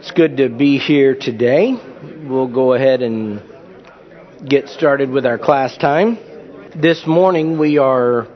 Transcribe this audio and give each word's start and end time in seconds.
It's 0.00 0.12
good 0.12 0.38
to 0.38 0.48
be 0.48 0.78
here 0.78 1.14
today. 1.14 1.74
We'll 2.26 2.50
go 2.50 2.72
ahead 2.72 3.02
and 3.02 3.42
get 4.48 4.70
started 4.70 5.10
with 5.10 5.26
our 5.26 5.36
class 5.36 5.76
time. 5.76 6.16
This 6.74 7.06
morning 7.06 7.58
we 7.58 7.76
are 7.76 8.26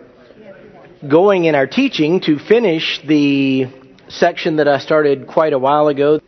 going 1.08 1.46
in 1.46 1.54
our 1.54 1.66
teaching 1.66 2.20
to 2.26 2.38
finish 2.38 3.00
the 3.08 3.64
section 4.08 4.56
that 4.56 4.68
I 4.68 4.78
started 4.78 5.26
quite 5.26 5.54
a 5.54 5.58
while 5.58 5.88
ago. 5.88 6.20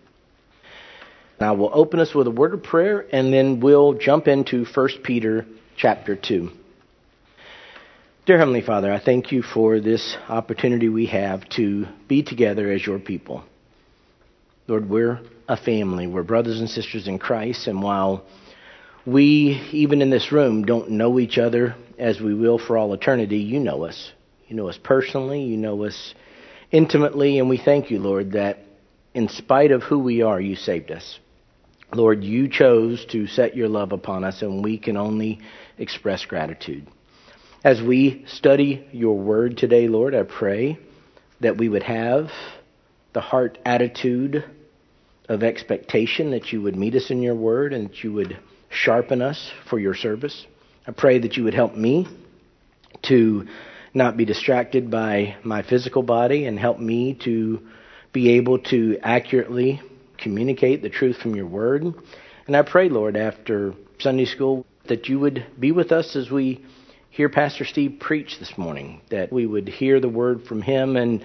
I 1.39 1.53
will 1.53 1.71
open 1.71 2.01
us 2.01 2.15
with 2.15 2.27
a 2.29 2.31
word 2.31 2.55
of 2.55 2.63
prayer 2.63 3.05
and 3.13 3.31
then 3.31 3.61
we'll 3.61 3.93
jump 3.93 4.29
into 4.29 4.65
1 4.65 4.89
Peter 5.05 5.45
chapter 5.77 6.17
2. 6.17 6.51
Dear 8.25 8.39
Heavenly 8.39 8.63
Father, 8.63 8.91
I 8.91 9.01
thank 9.05 9.33
you 9.33 9.43
for 9.43 9.81
this 9.81 10.17
opportunity 10.31 10.89
we 10.89 11.07
have 11.09 11.47
to 11.51 11.85
be 12.09 12.23
together 12.23 12.73
as 12.73 12.87
your 12.87 12.99
people. 12.99 13.45
Lord, 14.69 14.91
we're 14.91 15.21
a 15.47 15.57
family. 15.57 16.09
We're 16.09 16.25
brothers 16.25 16.59
and 16.59 16.69
sisters 16.69 17.07
in 17.07 17.21
Christ, 17.21 17.69
and 17.69 17.81
while 17.81 18.25
we, 19.07 19.63
even 19.71 20.03
in 20.03 20.11
this 20.11 20.33
room, 20.33 20.65
don't 20.65 20.91
know 20.91 21.21
each 21.21 21.39
other 21.39 21.77
as 22.01 22.21
we 22.21 22.35
will 22.35 22.59
for 22.59 22.77
all 22.77 22.93
eternity, 22.93 23.39
you 23.39 23.61
know 23.61 23.85
us. 23.85 24.11
You 24.49 24.57
know 24.57 24.69
us 24.69 24.77
personally, 24.83 25.43
you 25.43 25.57
know 25.57 25.85
us 25.85 26.15
intimately, 26.73 27.39
and 27.39 27.49
we 27.49 27.59
thank 27.59 27.93
you, 27.93 28.01
Lord, 28.01 28.33
that 28.33 28.59
in 29.15 29.29
spite 29.29 29.71
of 29.71 29.85
who 29.85 30.01
we 30.01 30.23
are, 30.23 30.41
you 30.41 30.57
saved 30.57 30.91
us. 30.91 31.21
Lord, 31.95 32.25
you 32.25 32.49
chose 32.49 33.05
to 33.13 33.29
set 33.29 33.57
your 33.57 33.69
love 33.69 33.93
upon 33.93 34.25
us, 34.25 34.43
and 34.43 34.65
we 34.65 34.79
can 34.79 34.97
only 34.97 35.39
express 35.79 36.25
gratitude. 36.25 36.89
As 37.63 37.81
we 37.81 38.25
study 38.27 38.85
your 38.91 39.17
word 39.17 39.59
today, 39.59 39.87
Lord, 39.87 40.13
I 40.13 40.25
pray 40.25 40.81
that 41.39 41.57
we 41.57 41.69
would 41.69 41.85
have 41.85 42.33
the 43.13 43.21
heart 43.21 43.59
attitude 43.65 44.45
of 45.29 45.43
expectation 45.43 46.31
that 46.31 46.53
you 46.53 46.63
would 46.63 46.77
meet 46.77 46.95
us 46.95 47.11
in 47.11 47.23
your 47.23 47.35
word 47.35 47.73
and 47.73 47.91
that 47.91 48.05
you 48.05 48.13
would 48.13 48.39
sharpen 48.71 49.23
us 49.23 49.51
for 49.69 49.79
your 49.79 49.95
service. 49.95 50.47
I 50.87 50.93
pray 50.93 51.19
that 51.19 51.37
you 51.37 51.45
would 51.45 51.55
help 51.55 51.75
me 51.75 52.07
to 53.03 53.47
not 53.93 54.17
be 54.17 54.25
distracted 54.25 54.91
by 54.91 55.37
my 55.43 55.63
physical 55.63 56.03
body 56.03 56.45
and 56.45 56.59
help 56.59 56.79
me 56.79 57.15
to 57.25 57.61
be 58.13 58.33
able 58.33 58.59
to 58.59 58.99
accurately 59.03 59.81
communicate 60.19 60.83
the 60.83 60.91
truth 60.91 61.17
from 61.17 61.35
your 61.35 61.47
word. 61.47 61.85
And 62.47 62.57
I 62.57 62.63
pray, 62.63 62.89
Lord, 62.89 63.17
after 63.17 63.75
Sunday 63.99 64.27
school, 64.27 64.67
that 64.89 65.09
you 65.09 65.19
would 65.19 65.45
be 65.59 65.73
with 65.73 65.93
us 65.93 66.15
as 66.15 66.31
we 66.31 66.65
hear 67.11 67.29
Pastor 67.29 67.65
Steve 67.65 67.99
preach 67.99 68.39
this 68.39 68.57
morning, 68.57 69.01
that 69.11 69.33
we 69.33 69.47
would 69.47 69.69
hear 69.69 70.01
the 70.01 70.09
word 70.09 70.45
from 70.45 70.63
him. 70.63 70.97
And 70.97 71.25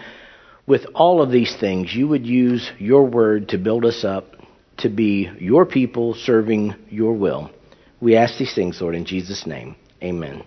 with 0.71 0.85
all 0.95 1.21
of 1.21 1.29
these 1.29 1.53
things, 1.59 1.93
you 1.93 2.07
would 2.07 2.25
use 2.25 2.71
your 2.79 3.03
word 3.03 3.49
to 3.49 3.57
build 3.57 3.83
us 3.83 4.05
up 4.05 4.37
to 4.77 4.87
be 4.87 5.29
your 5.37 5.65
people 5.65 6.13
serving 6.13 6.73
your 6.89 7.11
will. 7.11 7.51
We 7.99 8.15
ask 8.15 8.37
these 8.37 8.55
things, 8.55 8.79
Lord, 8.79 8.95
in 8.95 9.03
Jesus' 9.03 9.45
name. 9.45 9.75
Amen. 10.01 10.45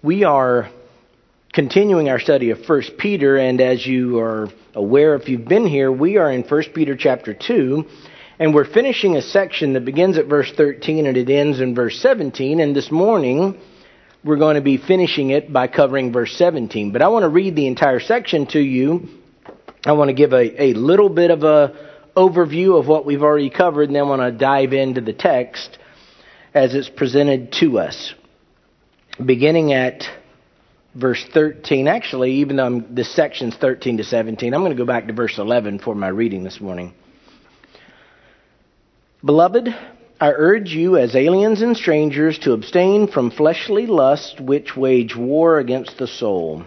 We 0.00 0.22
are 0.22 0.70
continuing 1.52 2.08
our 2.08 2.20
study 2.20 2.50
of 2.50 2.60
1 2.64 2.82
Peter, 2.98 3.36
and 3.36 3.60
as 3.60 3.84
you 3.84 4.20
are 4.20 4.46
aware, 4.76 5.16
if 5.16 5.28
you've 5.28 5.48
been 5.48 5.66
here, 5.66 5.90
we 5.90 6.16
are 6.16 6.30
in 6.30 6.44
1 6.44 6.62
Peter 6.72 6.94
chapter 6.96 7.34
2. 7.34 7.84
And 8.38 8.54
we're 8.54 8.72
finishing 8.72 9.16
a 9.16 9.22
section 9.22 9.72
that 9.72 9.84
begins 9.84 10.18
at 10.18 10.26
verse 10.26 10.52
13 10.56 11.06
and 11.06 11.16
it 11.16 11.28
ends 11.28 11.60
in 11.60 11.74
verse 11.74 11.98
17. 12.00 12.60
And 12.60 12.76
this 12.76 12.92
morning, 12.92 13.60
we're 14.24 14.36
going 14.36 14.54
to 14.54 14.62
be 14.62 14.76
finishing 14.76 15.30
it 15.30 15.52
by 15.52 15.66
covering 15.66 16.12
verse 16.12 16.36
17. 16.36 16.92
But 16.92 17.02
I 17.02 17.08
want 17.08 17.24
to 17.24 17.28
read 17.28 17.56
the 17.56 17.66
entire 17.66 18.00
section 18.00 18.46
to 18.48 18.60
you. 18.60 19.08
I 19.84 19.92
want 19.92 20.08
to 20.08 20.14
give 20.14 20.32
a, 20.32 20.62
a 20.62 20.74
little 20.74 21.08
bit 21.08 21.30
of 21.30 21.42
a 21.42 21.90
overview 22.16 22.78
of 22.78 22.86
what 22.86 23.04
we've 23.04 23.22
already 23.22 23.50
covered, 23.50 23.88
and 23.88 23.96
then 23.96 24.04
I 24.04 24.06
want 24.06 24.22
to 24.22 24.30
dive 24.30 24.72
into 24.72 25.00
the 25.00 25.12
text 25.12 25.78
as 26.54 26.74
it's 26.74 26.88
presented 26.88 27.52
to 27.60 27.78
us. 27.78 28.14
Beginning 29.24 29.72
at 29.72 30.04
verse 30.94 31.24
13, 31.32 31.88
actually, 31.88 32.32
even 32.34 32.56
though 32.56 32.66
I'm, 32.66 32.94
this 32.94 33.14
section's 33.14 33.56
13 33.56 33.96
to 33.96 34.04
17, 34.04 34.54
I'm 34.54 34.60
going 34.60 34.72
to 34.72 34.78
go 34.78 34.86
back 34.86 35.06
to 35.06 35.12
verse 35.12 35.38
11 35.38 35.80
for 35.80 35.94
my 35.94 36.08
reading 36.08 36.44
this 36.44 36.60
morning. 36.60 36.94
Beloved, 39.24 39.68
I 40.22 40.34
urge 40.36 40.72
you, 40.72 40.98
as 40.98 41.16
aliens 41.16 41.62
and 41.62 41.76
strangers, 41.76 42.38
to 42.44 42.52
abstain 42.52 43.08
from 43.08 43.32
fleshly 43.32 43.86
lusts 43.86 44.38
which 44.38 44.76
wage 44.76 45.16
war 45.16 45.58
against 45.58 45.98
the 45.98 46.06
soul. 46.06 46.62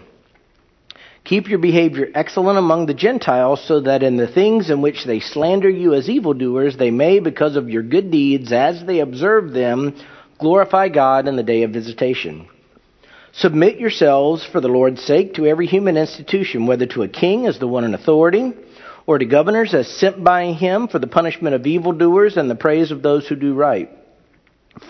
Keep 1.24 1.48
your 1.48 1.58
behavior 1.58 2.10
excellent 2.14 2.58
among 2.58 2.84
the 2.84 2.92
Gentiles, 2.92 3.64
so 3.66 3.80
that 3.80 4.02
in 4.02 4.18
the 4.18 4.26
things 4.26 4.68
in 4.68 4.82
which 4.82 5.06
they 5.06 5.20
slander 5.20 5.70
you 5.70 5.94
as 5.94 6.10
evildoers, 6.10 6.76
they 6.76 6.90
may, 6.90 7.18
because 7.18 7.56
of 7.56 7.70
your 7.70 7.82
good 7.82 8.10
deeds, 8.10 8.52
as 8.52 8.84
they 8.84 9.00
observe 9.00 9.54
them, 9.54 9.96
glorify 10.38 10.90
God 10.90 11.26
in 11.26 11.36
the 11.36 11.42
day 11.42 11.62
of 11.62 11.70
visitation. 11.70 12.48
Submit 13.32 13.80
yourselves, 13.80 14.44
for 14.44 14.60
the 14.60 14.68
Lord's 14.68 15.02
sake, 15.02 15.32
to 15.32 15.46
every 15.46 15.66
human 15.66 15.96
institution, 15.96 16.66
whether 16.66 16.84
to 16.88 17.04
a 17.04 17.08
king 17.08 17.46
as 17.46 17.58
the 17.58 17.66
one 17.66 17.84
in 17.84 17.94
authority 17.94 18.52
or 19.06 19.18
to 19.18 19.24
governors 19.24 19.72
as 19.72 19.88
sent 19.88 20.22
by 20.22 20.52
him 20.52 20.88
for 20.88 20.98
the 20.98 21.06
punishment 21.06 21.54
of 21.54 21.66
evildoers 21.66 22.36
and 22.36 22.50
the 22.50 22.56
praise 22.56 22.90
of 22.90 23.02
those 23.02 23.26
who 23.26 23.36
do 23.36 23.54
right. 23.54 23.90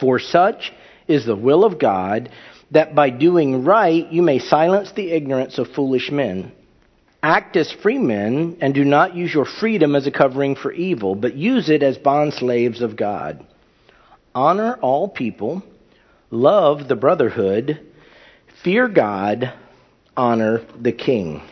For 0.00 0.18
such 0.18 0.72
is 1.06 1.24
the 1.24 1.36
will 1.36 1.64
of 1.64 1.78
God, 1.78 2.30
that 2.70 2.94
by 2.94 3.10
doing 3.10 3.64
right 3.64 4.10
you 4.10 4.22
may 4.22 4.38
silence 4.38 4.92
the 4.92 5.12
ignorance 5.12 5.58
of 5.58 5.68
foolish 5.68 6.10
men. 6.10 6.52
Act 7.22 7.56
as 7.56 7.72
free 7.72 7.98
men, 7.98 8.58
and 8.60 8.74
do 8.74 8.84
not 8.84 9.16
use 9.16 9.32
your 9.32 9.44
freedom 9.44 9.94
as 9.94 10.06
a 10.06 10.10
covering 10.10 10.54
for 10.54 10.72
evil, 10.72 11.14
but 11.14 11.34
use 11.34 11.68
it 11.68 11.82
as 11.82 11.98
bondslaves 11.98 12.82
of 12.82 12.96
God. 12.96 13.44
Honor 14.34 14.78
all 14.80 15.08
people, 15.08 15.62
love 16.30 16.88
the 16.88 16.96
brotherhood, 16.96 17.80
fear 18.62 18.86
God, 18.86 19.52
honor 20.16 20.64
the 20.80 20.92
king. 20.92 21.42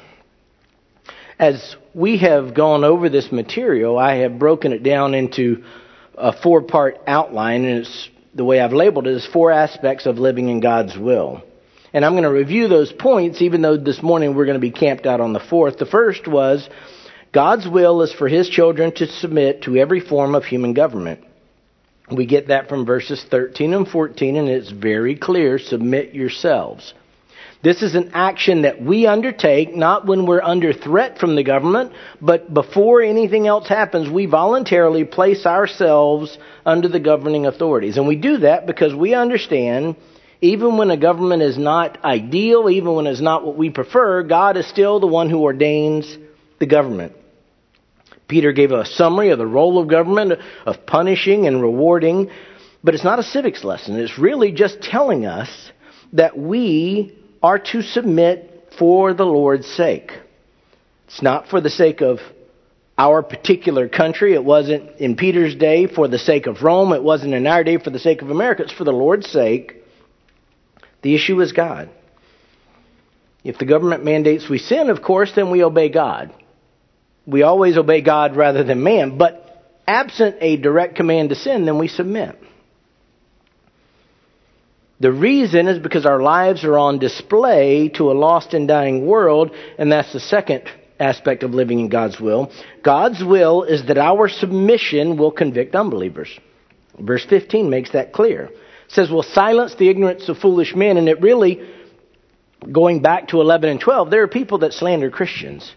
As 1.38 1.76
we 1.94 2.18
have 2.18 2.54
gone 2.54 2.84
over 2.84 3.08
this 3.08 3.32
material, 3.32 3.98
I 3.98 4.16
have 4.16 4.38
broken 4.38 4.72
it 4.72 4.82
down 4.82 5.14
into 5.14 5.64
a 6.16 6.32
four 6.32 6.62
part 6.62 6.98
outline, 7.06 7.64
and 7.64 7.80
it's 7.80 8.08
the 8.34 8.44
way 8.44 8.60
I've 8.60 8.72
labeled 8.72 9.06
it 9.06 9.14
is 9.14 9.26
four 9.26 9.50
aspects 9.50 10.06
of 10.06 10.18
living 10.18 10.48
in 10.48 10.60
God's 10.60 10.96
will. 10.96 11.42
And 11.92 12.04
I'm 12.04 12.12
going 12.12 12.24
to 12.24 12.30
review 12.30 12.68
those 12.68 12.92
points, 12.92 13.40
even 13.40 13.62
though 13.62 13.76
this 13.76 14.02
morning 14.02 14.34
we're 14.34 14.46
going 14.46 14.60
to 14.60 14.60
be 14.60 14.70
camped 14.70 15.06
out 15.06 15.20
on 15.20 15.32
the 15.32 15.40
fourth. 15.40 15.78
The 15.78 15.86
first 15.86 16.26
was 16.26 16.68
God's 17.32 17.68
will 17.68 18.02
is 18.02 18.12
for 18.12 18.28
His 18.28 18.48
children 18.48 18.92
to 18.96 19.06
submit 19.06 19.62
to 19.62 19.76
every 19.76 20.00
form 20.00 20.34
of 20.34 20.44
human 20.44 20.72
government. 20.72 21.24
We 22.10 22.26
get 22.26 22.48
that 22.48 22.68
from 22.68 22.84
verses 22.84 23.24
13 23.28 23.74
and 23.74 23.88
14, 23.88 24.36
and 24.36 24.48
it's 24.48 24.70
very 24.70 25.16
clear 25.16 25.58
submit 25.58 26.14
yourselves. 26.14 26.94
This 27.64 27.80
is 27.82 27.94
an 27.94 28.10
action 28.12 28.62
that 28.62 28.82
we 28.82 29.06
undertake, 29.06 29.74
not 29.74 30.06
when 30.06 30.26
we're 30.26 30.42
under 30.42 30.74
threat 30.74 31.16
from 31.16 31.34
the 31.34 31.42
government, 31.42 31.92
but 32.20 32.52
before 32.52 33.00
anything 33.00 33.46
else 33.46 33.66
happens, 33.66 34.10
we 34.10 34.26
voluntarily 34.26 35.04
place 35.06 35.46
ourselves 35.46 36.36
under 36.66 36.88
the 36.88 37.00
governing 37.00 37.46
authorities. 37.46 37.96
And 37.96 38.06
we 38.06 38.16
do 38.16 38.36
that 38.38 38.66
because 38.66 38.94
we 38.94 39.14
understand, 39.14 39.96
even 40.42 40.76
when 40.76 40.90
a 40.90 40.98
government 40.98 41.40
is 41.40 41.56
not 41.56 42.04
ideal, 42.04 42.68
even 42.68 42.96
when 42.96 43.06
it's 43.06 43.22
not 43.22 43.46
what 43.46 43.56
we 43.56 43.70
prefer, 43.70 44.22
God 44.24 44.58
is 44.58 44.68
still 44.68 45.00
the 45.00 45.06
one 45.06 45.30
who 45.30 45.40
ordains 45.40 46.18
the 46.58 46.66
government. 46.66 47.14
Peter 48.28 48.52
gave 48.52 48.72
a 48.72 48.84
summary 48.84 49.30
of 49.30 49.38
the 49.38 49.46
role 49.46 49.78
of 49.78 49.88
government, 49.88 50.34
of 50.66 50.84
punishing 50.84 51.46
and 51.46 51.62
rewarding, 51.62 52.28
but 52.82 52.94
it's 52.94 53.04
not 53.04 53.18
a 53.18 53.22
civics 53.22 53.64
lesson. 53.64 53.98
It's 53.98 54.18
really 54.18 54.52
just 54.52 54.82
telling 54.82 55.24
us 55.24 55.48
that 56.12 56.36
we 56.36 57.23
are 57.44 57.58
to 57.58 57.82
submit 57.82 58.70
for 58.78 59.12
the 59.12 59.26
Lord's 59.26 59.66
sake. 59.66 60.10
It's 61.08 61.20
not 61.20 61.48
for 61.48 61.60
the 61.60 61.68
sake 61.68 62.00
of 62.00 62.18
our 62.96 63.22
particular 63.22 63.86
country. 63.86 64.32
It 64.32 64.42
wasn't 64.42 64.98
in 64.98 65.14
Peter's 65.14 65.54
day 65.54 65.86
for 65.86 66.08
the 66.08 66.18
sake 66.18 66.46
of 66.46 66.62
Rome. 66.62 66.94
It 66.94 67.02
wasn't 67.02 67.34
in 67.34 67.46
our 67.46 67.62
day 67.62 67.76
for 67.76 67.90
the 67.90 67.98
sake 67.98 68.22
of 68.22 68.30
America. 68.30 68.62
It's 68.62 68.72
for 68.72 68.84
the 68.84 68.94
Lord's 68.94 69.28
sake. 69.28 69.84
The 71.02 71.14
issue 71.14 71.38
is 71.42 71.52
God. 71.52 71.90
If 73.44 73.58
the 73.58 73.66
government 73.66 74.06
mandates 74.06 74.48
we 74.48 74.56
sin, 74.56 74.88
of 74.88 75.02
course, 75.02 75.30
then 75.36 75.50
we 75.50 75.62
obey 75.62 75.90
God. 75.90 76.32
We 77.26 77.42
always 77.42 77.76
obey 77.76 78.00
God 78.00 78.36
rather 78.36 78.64
than 78.64 78.82
man. 78.82 79.18
But 79.18 79.82
absent 79.86 80.36
a 80.40 80.56
direct 80.56 80.94
command 80.94 81.28
to 81.28 81.34
sin, 81.34 81.66
then 81.66 81.78
we 81.78 81.88
submit. 81.88 82.38
The 85.04 85.12
reason 85.12 85.68
is 85.68 85.78
because 85.78 86.06
our 86.06 86.22
lives 86.22 86.64
are 86.64 86.78
on 86.78 86.98
display 86.98 87.90
to 87.90 88.10
a 88.10 88.14
lost 88.14 88.54
and 88.54 88.66
dying 88.66 89.04
world, 89.04 89.50
and 89.76 89.92
that's 89.92 90.14
the 90.14 90.18
second 90.18 90.62
aspect 90.98 91.42
of 91.42 91.50
living 91.52 91.78
in 91.78 91.90
God's 91.90 92.18
will. 92.18 92.50
God's 92.82 93.22
will 93.22 93.64
is 93.64 93.84
that 93.88 93.98
our 93.98 94.30
submission 94.30 95.18
will 95.18 95.30
convict 95.30 95.74
unbelievers. 95.74 96.30
Verse 96.98 97.22
15 97.22 97.68
makes 97.68 97.90
that 97.90 98.14
clear. 98.14 98.44
It 98.44 98.52
says, 98.88 99.10
We'll 99.10 99.22
silence 99.22 99.74
the 99.74 99.90
ignorance 99.90 100.30
of 100.30 100.38
foolish 100.38 100.74
men, 100.74 100.96
and 100.96 101.06
it 101.06 101.20
really, 101.20 101.60
going 102.72 103.02
back 103.02 103.28
to 103.28 103.42
11 103.42 103.68
and 103.68 103.80
12, 103.80 104.08
there 104.08 104.22
are 104.22 104.28
people 104.28 104.56
that 104.60 104.72
slander 104.72 105.10
Christians. 105.10 105.70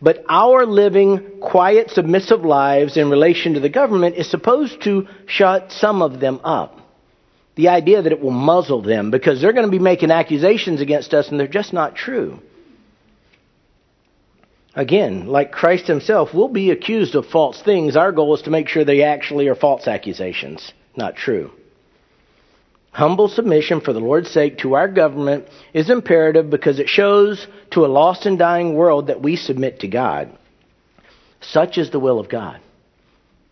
But 0.00 0.24
our 0.28 0.64
living 0.64 1.40
quiet, 1.40 1.90
submissive 1.90 2.44
lives 2.44 2.96
in 2.96 3.10
relation 3.10 3.54
to 3.54 3.60
the 3.60 3.68
government 3.68 4.14
is 4.14 4.30
supposed 4.30 4.80
to 4.82 5.08
shut 5.26 5.72
some 5.72 6.02
of 6.02 6.20
them 6.20 6.38
up. 6.44 6.79
The 7.60 7.68
idea 7.68 8.00
that 8.00 8.10
it 8.10 8.22
will 8.22 8.30
muzzle 8.30 8.80
them 8.80 9.10
because 9.10 9.38
they're 9.38 9.52
going 9.52 9.66
to 9.66 9.70
be 9.70 9.78
making 9.78 10.10
accusations 10.10 10.80
against 10.80 11.12
us 11.12 11.28
and 11.28 11.38
they're 11.38 11.46
just 11.46 11.74
not 11.74 11.94
true. 11.94 12.38
Again, 14.74 15.26
like 15.26 15.52
Christ 15.52 15.86
himself, 15.86 16.30
we'll 16.32 16.48
be 16.48 16.70
accused 16.70 17.14
of 17.14 17.26
false 17.26 17.60
things. 17.60 17.96
Our 17.96 18.12
goal 18.12 18.34
is 18.34 18.40
to 18.42 18.50
make 18.50 18.68
sure 18.68 18.82
they 18.82 19.02
actually 19.02 19.46
are 19.48 19.54
false 19.54 19.86
accusations, 19.86 20.72
not 20.96 21.16
true. 21.16 21.50
Humble 22.92 23.28
submission 23.28 23.82
for 23.82 23.92
the 23.92 24.00
Lord's 24.00 24.30
sake 24.30 24.56
to 24.60 24.72
our 24.72 24.88
government 24.88 25.46
is 25.74 25.90
imperative 25.90 26.48
because 26.48 26.80
it 26.80 26.88
shows 26.88 27.46
to 27.72 27.84
a 27.84 27.88
lost 27.88 28.24
and 28.24 28.38
dying 28.38 28.72
world 28.72 29.08
that 29.08 29.20
we 29.20 29.36
submit 29.36 29.80
to 29.80 29.88
God. 29.88 30.34
Such 31.42 31.76
is 31.76 31.90
the 31.90 32.00
will 32.00 32.20
of 32.20 32.30
God. 32.30 32.62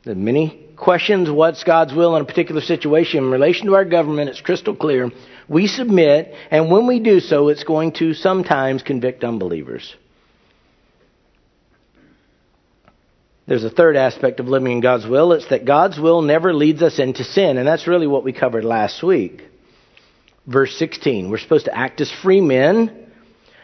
Are 0.08 0.14
many 0.14 0.68
questions 0.76 1.30
what's 1.30 1.64
God's 1.64 1.92
will 1.92 2.16
in 2.16 2.22
a 2.22 2.24
particular 2.24 2.62
situation 2.62 3.24
in 3.24 3.30
relation 3.30 3.66
to 3.66 3.74
our 3.74 3.84
government. 3.84 4.30
It's 4.30 4.40
crystal 4.40 4.74
clear. 4.74 5.10
We 5.48 5.66
submit, 5.66 6.34
and 6.50 6.70
when 6.70 6.86
we 6.86 7.00
do 7.00 7.20
so, 7.20 7.48
it's 7.48 7.64
going 7.64 7.92
to 7.94 8.14
sometimes 8.14 8.82
convict 8.82 9.24
unbelievers. 9.24 9.94
There's 13.46 13.64
a 13.64 13.70
third 13.70 13.96
aspect 13.96 14.40
of 14.40 14.48
living 14.48 14.72
in 14.72 14.80
God's 14.80 15.06
will. 15.06 15.32
It's 15.32 15.48
that 15.48 15.64
God's 15.64 15.98
will 15.98 16.22
never 16.22 16.52
leads 16.52 16.82
us 16.82 16.98
into 16.98 17.24
sin, 17.24 17.56
and 17.56 17.66
that's 17.66 17.86
really 17.86 18.06
what 18.06 18.24
we 18.24 18.32
covered 18.32 18.64
last 18.64 19.02
week. 19.02 19.42
Verse 20.46 20.74
16. 20.78 21.30
We're 21.30 21.38
supposed 21.38 21.64
to 21.64 21.76
act 21.76 22.00
as 22.00 22.10
free 22.22 22.40
men, 22.40 23.07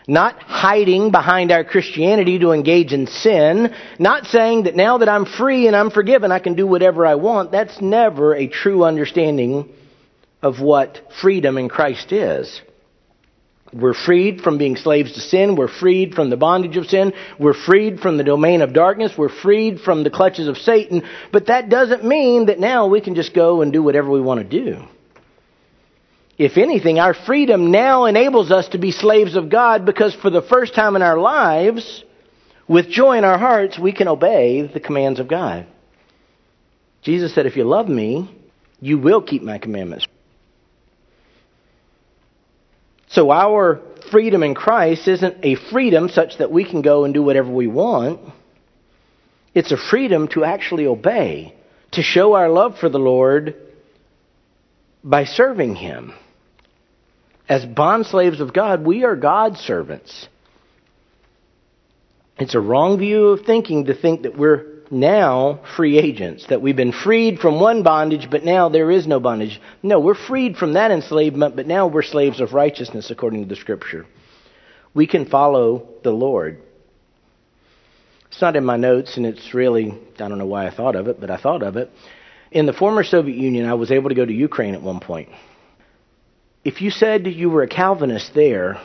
not 0.07 0.43
hiding 0.43 1.11
behind 1.11 1.51
our 1.51 1.65
Christianity 1.65 2.39
to 2.41 2.53
engage 2.53 2.93
in 2.93 3.07
sin, 3.07 3.75
not 3.99 4.27
saying 4.27 4.65
that 4.65 4.77
now 4.77 4.99
that 4.99 5.09
I'm 5.09 5.25
free 5.25 5.67
and 5.67 5.75
I'm 5.75 5.91
forgiven, 5.91 6.31
I 6.31 6.39
can 6.39 6.55
do 6.55 6.67
whatever 6.67 7.07
I 7.07 7.15
want. 7.15 7.53
That's 7.53 7.81
never 7.81 8.35
a 8.35 8.47
true 8.47 8.85
understanding 8.85 9.71
of 10.43 10.61
what 10.61 11.01
freedom 11.23 11.57
in 11.57 11.71
Christ 11.71 12.13
is. 12.13 12.61
We're 13.73 13.95
freed 13.95 14.43
from 14.43 14.57
being 14.57 14.77
slaves 14.77 15.13
to 15.15 15.21
sin. 15.21 15.57
We're 15.57 15.69
freed 15.69 16.15
from 16.15 16.31
the 16.31 16.37
bondage 16.37 16.77
of 16.77 16.87
sin. 16.87 17.13
We're 17.41 17.55
freed 17.55 17.99
from 17.99 18.19
the 18.19 18.25
domain 18.25 18.63
of 18.63 18.73
darkness. 18.73 19.13
We're 19.19 19.31
freed 19.31 19.81
from 19.81 20.05
the 20.05 20.11
clutches 20.11 20.47
of 20.47 20.59
Satan. 20.59 21.03
But 21.33 21.47
that 21.47 21.71
doesn't 21.71 22.05
mean 22.05 22.47
that 22.47 22.61
now 22.61 22.87
we 22.87 23.01
can 23.01 23.17
just 23.17 23.35
go 23.35 23.63
and 23.63 23.73
do 23.73 23.83
whatever 23.83 24.11
we 24.11 24.21
want 24.21 24.49
to 24.49 24.65
do. 24.65 24.85
If 26.37 26.57
anything, 26.57 26.99
our 26.99 27.15
freedom 27.15 27.71
now 27.71 28.07
enables 28.07 28.51
us 28.51 28.69
to 28.69 28.79
be 28.79 28.91
slaves 28.91 29.37
of 29.37 29.51
God 29.51 29.87
because 29.87 30.15
for 30.15 30.31
the 30.31 30.43
first 30.43 30.75
time 30.75 30.97
in 30.97 31.03
our 31.03 31.19
lives, 31.19 32.03
with 32.67 32.89
joy 32.89 33.19
in 33.19 33.25
our 33.25 33.39
hearts, 33.39 33.79
we 33.79 33.93
can 33.93 34.09
obey 34.09 34.63
the 34.67 34.81
commands 34.81 35.21
of 35.21 35.29
God. 35.29 35.67
Jesus 37.03 37.35
said, 37.35 37.47
If 37.47 37.57
you 37.57 37.65
love 37.65 37.89
me, 37.89 38.35
you 38.81 38.99
will 38.99 39.23
keep 39.23 39.43
my 39.43 39.59
commandments. 39.59 40.07
So 43.09 43.31
our 43.31 43.81
freedom 44.11 44.43
in 44.43 44.55
Christ 44.55 45.07
isn't 45.07 45.45
a 45.45 45.55
freedom 45.55 46.09
such 46.09 46.39
that 46.39 46.51
we 46.51 46.69
can 46.69 46.83
go 46.83 47.05
and 47.05 47.15
do 47.15 47.23
whatever 47.23 47.51
we 47.51 47.69
want. 47.69 48.21
It's 49.55 49.71
a 49.71 49.77
freedom 49.77 50.27
to 50.29 50.43
actually 50.43 50.87
obey, 50.87 51.55
to 51.93 52.03
show 52.03 52.33
our 52.35 52.49
love 52.49 52.79
for 52.79 52.89
the 52.89 52.99
Lord 52.99 53.55
by 55.05 55.25
serving 55.25 55.77
Him. 55.77 56.13
As 57.49 57.65
bond 57.67 58.07
slaves 58.07 58.41
of 58.41 58.53
God, 58.53 58.85
we 58.85 59.05
are 59.05 59.17
God's 59.17 59.61
servants. 59.61 60.29
It's 62.39 62.55
a 62.55 62.61
wrong 62.61 62.99
view 62.99 63.29
of 63.29 63.45
thinking 63.45 63.85
to 63.87 63.95
think 63.95 64.23
that 64.23 64.37
we're 64.37 64.67
now 64.91 65.61
free 65.77 65.99
agents, 65.99 66.47
that 66.49 66.63
we've 66.63 66.77
been 66.77 66.93
freed 66.93 67.39
from 67.39 67.61
one 67.61 67.83
bondage, 67.83 68.29
but 68.31 68.45
now 68.45 68.69
there 68.69 68.91
is 68.91 69.07
no 69.07 69.21
bondage. 69.21 69.61
No, 69.83 70.01
we're 70.01 70.15
freed 70.15 70.57
from 70.57 70.75
that 70.75 70.91
enslavement, 70.91 71.57
but 71.57 71.67
now 71.67 71.87
we're 71.87 72.03
slaves 72.03 72.41
of 72.41 72.55
righteousness 72.55 73.11
according 73.11 73.43
to 73.43 73.49
the 73.49 73.57
Scripture. 73.57 74.07
We 74.95 75.07
can 75.07 75.27
follow 75.27 75.89
the 76.03 76.13
Lord. 76.13 76.61
It's 78.29 78.41
not 78.41 78.57
in 78.57 78.65
my 78.65 78.77
notes, 78.77 79.17
and 79.17 79.27
it's 79.27 79.55
really, 79.55 79.93
I 79.93 80.29
don't 80.29 80.39
know 80.39 80.47
why 80.47 80.67
I 80.67 80.71
thought 80.71 80.97
of 80.97 81.09
it, 81.09 81.21
but 81.21 81.31
I 81.31 81.37
thought 81.37 81.63
of 81.63 81.77
it. 81.77 81.91
In 82.51 82.67
the 82.67 82.73
former 82.73 83.05
Soviet 83.05 83.37
Union, 83.37 83.67
I 83.67 83.75
was 83.75 83.91
able 83.91 84.09
to 84.09 84.15
go 84.15 84.25
to 84.25 84.33
Ukraine 84.33 84.75
at 84.75 84.83
one 84.83 85.01
point. 85.01 85.29
If 86.65 86.81
you 86.81 86.91
said 86.91 87.27
you 87.27 87.51
were 87.51 87.63
a 87.63 87.69
Calvinist 87.69 88.33
there, 88.35 88.81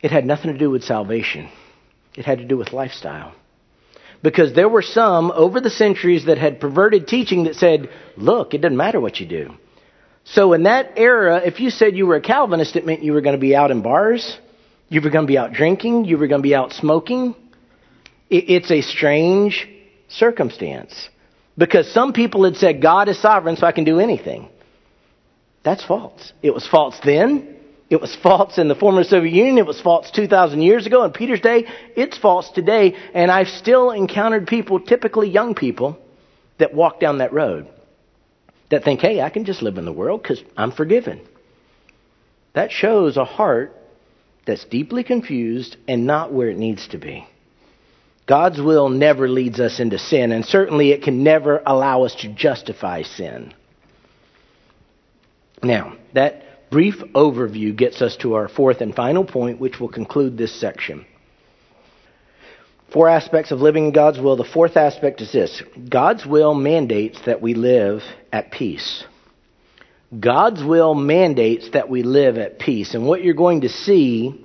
it 0.00 0.10
had 0.10 0.24
nothing 0.24 0.52
to 0.52 0.58
do 0.58 0.70
with 0.70 0.84
salvation. 0.84 1.50
It 2.16 2.24
had 2.24 2.38
to 2.38 2.44
do 2.44 2.56
with 2.56 2.72
lifestyle 2.72 3.34
because 4.24 4.54
there 4.54 4.70
were 4.70 4.82
some 4.82 5.30
over 5.32 5.60
the 5.60 5.68
centuries 5.68 6.24
that 6.26 6.38
had 6.38 6.58
perverted 6.58 7.06
teaching 7.06 7.44
that 7.44 7.56
said, 7.56 7.90
look, 8.16 8.54
it 8.54 8.62
doesn't 8.62 8.76
matter 8.76 8.98
what 8.98 9.20
you 9.20 9.26
do. 9.26 9.54
So 10.24 10.54
in 10.54 10.62
that 10.62 10.92
era, 10.96 11.42
if 11.44 11.60
you 11.60 11.68
said 11.68 11.94
you 11.94 12.06
were 12.06 12.16
a 12.16 12.22
Calvinist, 12.22 12.74
it 12.74 12.86
meant 12.86 13.02
you 13.02 13.12
were 13.12 13.20
going 13.20 13.36
to 13.36 13.40
be 13.40 13.54
out 13.54 13.70
in 13.70 13.82
bars, 13.82 14.38
you 14.88 15.02
were 15.02 15.10
going 15.10 15.26
to 15.26 15.30
be 15.30 15.36
out 15.36 15.52
drinking, 15.52 16.06
you 16.06 16.16
were 16.16 16.26
going 16.26 16.40
to 16.40 16.48
be 16.48 16.54
out 16.54 16.72
smoking. 16.72 17.34
It's 18.30 18.70
a 18.70 18.80
strange 18.80 19.68
circumstance 20.08 21.10
because 21.58 21.92
some 21.92 22.14
people 22.14 22.44
had 22.44 22.56
said 22.56 22.80
God 22.80 23.10
is 23.10 23.20
sovereign, 23.20 23.56
so 23.56 23.66
I 23.66 23.72
can 23.72 23.84
do 23.84 24.00
anything. 24.00 24.48
That's 25.64 25.84
false. 25.84 26.32
It 26.42 26.54
was 26.54 26.66
false 26.66 26.98
then. 27.04 27.56
It 27.90 28.00
was 28.00 28.14
false 28.22 28.58
in 28.58 28.68
the 28.68 28.74
former 28.74 29.04
Soviet 29.04 29.32
Union. 29.32 29.58
It 29.58 29.66
was 29.66 29.80
false 29.80 30.10
2,000 30.10 30.62
years 30.62 30.86
ago 30.86 31.04
in 31.04 31.12
Peter's 31.12 31.40
day. 31.40 31.66
It's 31.96 32.18
false 32.18 32.50
today. 32.50 32.94
And 33.14 33.30
I've 33.30 33.48
still 33.48 33.90
encountered 33.90 34.46
people, 34.46 34.80
typically 34.80 35.28
young 35.28 35.54
people, 35.54 35.98
that 36.58 36.74
walk 36.74 37.00
down 37.00 37.18
that 37.18 37.32
road 37.32 37.68
that 38.70 38.84
think, 38.84 39.00
hey, 39.00 39.20
I 39.20 39.30
can 39.30 39.44
just 39.44 39.62
live 39.62 39.78
in 39.78 39.84
the 39.84 39.92
world 39.92 40.22
because 40.22 40.42
I'm 40.56 40.72
forgiven. 40.72 41.20
That 42.54 42.70
shows 42.70 43.16
a 43.16 43.24
heart 43.24 43.76
that's 44.46 44.64
deeply 44.64 45.04
confused 45.04 45.76
and 45.88 46.06
not 46.06 46.32
where 46.32 46.48
it 46.48 46.58
needs 46.58 46.88
to 46.88 46.98
be. 46.98 47.26
God's 48.26 48.60
will 48.60 48.88
never 48.88 49.28
leads 49.28 49.60
us 49.60 49.80
into 49.80 49.98
sin, 49.98 50.32
and 50.32 50.44
certainly 50.44 50.92
it 50.92 51.02
can 51.02 51.22
never 51.22 51.62
allow 51.66 52.04
us 52.04 52.14
to 52.16 52.28
justify 52.28 53.02
sin. 53.02 53.52
Now, 55.64 55.96
that 56.12 56.70
brief 56.70 56.96
overview 57.14 57.74
gets 57.74 58.02
us 58.02 58.16
to 58.18 58.34
our 58.34 58.48
fourth 58.48 58.80
and 58.80 58.94
final 58.94 59.24
point, 59.24 59.60
which 59.60 59.80
will 59.80 59.88
conclude 59.88 60.36
this 60.36 60.58
section. 60.60 61.06
Four 62.92 63.08
aspects 63.08 63.50
of 63.50 63.60
living 63.60 63.86
in 63.86 63.92
God's 63.92 64.20
will. 64.20 64.36
The 64.36 64.44
fourth 64.44 64.76
aspect 64.76 65.20
is 65.20 65.32
this 65.32 65.62
God's 65.88 66.24
will 66.26 66.54
mandates 66.54 67.20
that 67.26 67.40
we 67.40 67.54
live 67.54 68.02
at 68.32 68.52
peace. 68.52 69.04
God's 70.18 70.62
will 70.62 70.94
mandates 70.94 71.70
that 71.70 71.88
we 71.88 72.02
live 72.04 72.36
at 72.36 72.60
peace. 72.60 72.94
And 72.94 73.06
what 73.06 73.24
you're 73.24 73.34
going 73.34 73.62
to 73.62 73.68
see 73.68 74.44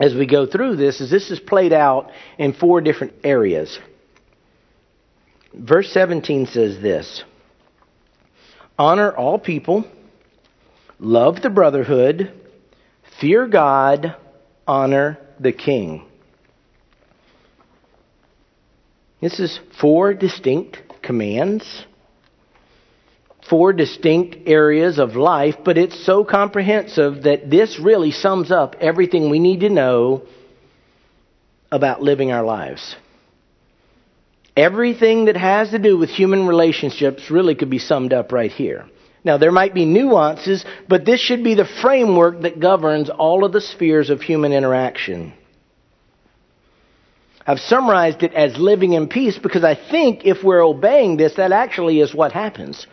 as 0.00 0.14
we 0.14 0.26
go 0.26 0.46
through 0.46 0.76
this 0.76 1.00
is 1.00 1.10
this 1.10 1.30
is 1.30 1.38
played 1.38 1.72
out 1.72 2.10
in 2.38 2.52
four 2.52 2.80
different 2.80 3.12
areas. 3.22 3.78
Verse 5.54 5.92
17 5.92 6.46
says 6.46 6.80
this 6.80 7.22
Honor 8.78 9.14
all 9.14 9.38
people 9.38 9.84
love 11.02 11.42
the 11.42 11.50
brotherhood, 11.50 12.32
fear 13.20 13.48
God, 13.48 14.16
honor 14.66 15.18
the 15.40 15.52
king. 15.52 16.06
This 19.20 19.40
is 19.40 19.58
four 19.80 20.14
distinct 20.14 20.78
commands, 21.02 21.84
four 23.50 23.72
distinct 23.72 24.48
areas 24.48 24.98
of 24.98 25.16
life, 25.16 25.56
but 25.64 25.76
it's 25.76 26.06
so 26.06 26.24
comprehensive 26.24 27.24
that 27.24 27.50
this 27.50 27.80
really 27.80 28.12
sums 28.12 28.52
up 28.52 28.76
everything 28.80 29.28
we 29.28 29.40
need 29.40 29.60
to 29.60 29.70
know 29.70 30.22
about 31.72 32.00
living 32.00 32.30
our 32.30 32.44
lives. 32.44 32.94
Everything 34.56 35.24
that 35.24 35.36
has 35.36 35.70
to 35.70 35.78
do 35.78 35.98
with 35.98 36.10
human 36.10 36.46
relationships 36.46 37.30
really 37.30 37.56
could 37.56 37.70
be 37.70 37.78
summed 37.78 38.12
up 38.12 38.30
right 38.30 38.52
here. 38.52 38.86
Now, 39.24 39.38
there 39.38 39.52
might 39.52 39.72
be 39.72 39.84
nuances, 39.84 40.64
but 40.88 41.04
this 41.04 41.20
should 41.20 41.44
be 41.44 41.54
the 41.54 41.64
framework 41.64 42.42
that 42.42 42.58
governs 42.58 43.08
all 43.08 43.44
of 43.44 43.52
the 43.52 43.60
spheres 43.60 44.10
of 44.10 44.20
human 44.20 44.52
interaction. 44.52 45.32
I've 47.46 47.60
summarized 47.60 48.22
it 48.22 48.34
as 48.34 48.56
living 48.56 48.92
in 48.92 49.08
peace 49.08 49.38
because 49.38 49.64
I 49.64 49.74
think 49.74 50.24
if 50.24 50.42
we're 50.44 50.64
obeying 50.64 51.16
this, 51.16 51.34
that 51.34 51.52
actually 51.52 52.00
is 52.00 52.14
what 52.14 52.32
happens. 52.32 52.86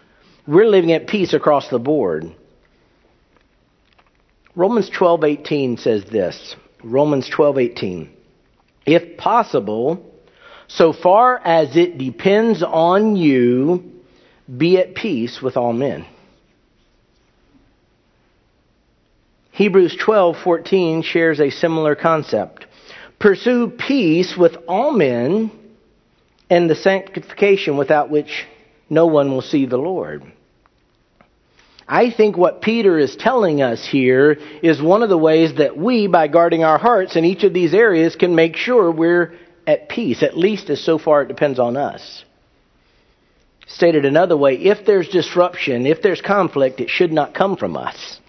We're 0.48 0.68
living 0.68 0.92
at 0.92 1.08
peace 1.08 1.34
across 1.34 1.70
the 1.70 1.80
board. 1.80 2.32
Romans 4.56 4.90
12:18 4.90 5.78
says 5.78 6.06
this. 6.06 6.56
Romans 6.84 7.30
12:18. 7.30 8.10
If 8.86 9.18
possible, 9.18 10.04
so 10.68 10.94
far 10.94 11.40
as 11.44 11.76
it 11.78 11.98
depends 11.98 12.64
on 12.64 13.16
you, 13.16 13.84
be 14.58 14.80
at 14.80 14.96
peace 14.96 15.42
with 15.42 15.58
all 15.58 15.74
men. 15.74 16.06
Hebrews 19.60 19.98
12:14 19.98 21.04
shares 21.04 21.42
a 21.42 21.50
similar 21.50 21.94
concept. 21.94 22.66
Pursue 23.20 23.68
peace 23.68 24.38
with 24.38 24.56
all 24.70 24.94
men 24.94 25.52
and 26.50 26.70
the 26.70 26.76
sanctification 26.76 27.76
without 27.76 28.10
which 28.10 28.46
no 28.90 29.08
one 29.08 29.32
will 29.32 29.42
see 29.42 29.66
the 29.66 29.78
Lord. 29.78 30.24
I 31.90 32.10
think 32.10 32.38
what 32.38 32.62
Peter 32.62 32.98
is 32.98 33.18
telling 33.18 33.62
us 33.62 33.86
here 33.86 34.40
is 34.64 34.82
one 34.82 35.04
of 35.04 35.10
the 35.10 35.18
ways 35.18 35.56
that 35.56 35.76
we, 35.76 36.08
by 36.08 36.30
guarding 36.30 36.64
our 36.64 36.78
hearts 36.78 37.18
in 37.18 37.26
each 37.26 37.44
of 37.44 37.52
these 37.54 37.74
areas, 37.74 38.16
can 38.16 38.36
make 38.36 38.56
sure 38.56 38.90
we're 38.90 39.34
at 39.68 39.90
peace, 39.90 40.24
at 40.24 40.38
least 40.38 40.70
as 40.70 40.80
so 40.80 40.98
far 40.98 41.24
it 41.24 41.28
depends 41.28 41.60
on 41.60 41.76
us. 41.76 42.24
Stated 43.68 44.06
another 44.06 44.38
way, 44.38 44.56
if 44.56 44.86
there's 44.86 45.10
disruption, 45.10 45.86
if 45.86 46.02
there's 46.02 46.22
conflict, 46.22 46.80
it 46.80 46.90
should 46.90 47.12
not 47.12 47.34
come 47.34 47.58
from 47.58 47.76
us. 47.76 48.22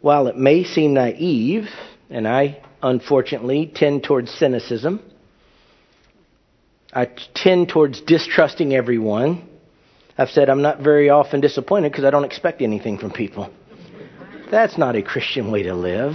While 0.00 0.28
it 0.28 0.36
may 0.36 0.64
seem 0.64 0.94
naive, 0.94 1.68
and 2.08 2.26
I 2.26 2.62
unfortunately 2.82 3.70
tend 3.74 4.02
towards 4.02 4.30
cynicism, 4.30 5.00
I 6.92 7.08
tend 7.34 7.68
towards 7.68 8.00
distrusting 8.00 8.74
everyone. 8.74 9.46
I've 10.16 10.30
said 10.30 10.48
I'm 10.48 10.62
not 10.62 10.80
very 10.80 11.10
often 11.10 11.40
disappointed 11.40 11.92
because 11.92 12.04
I 12.04 12.10
don't 12.10 12.24
expect 12.24 12.62
anything 12.62 12.98
from 12.98 13.10
people. 13.10 13.52
That's 14.50 14.76
not 14.76 14.96
a 14.96 15.02
Christian 15.02 15.52
way 15.52 15.62
to 15.64 15.74
live. 15.74 16.14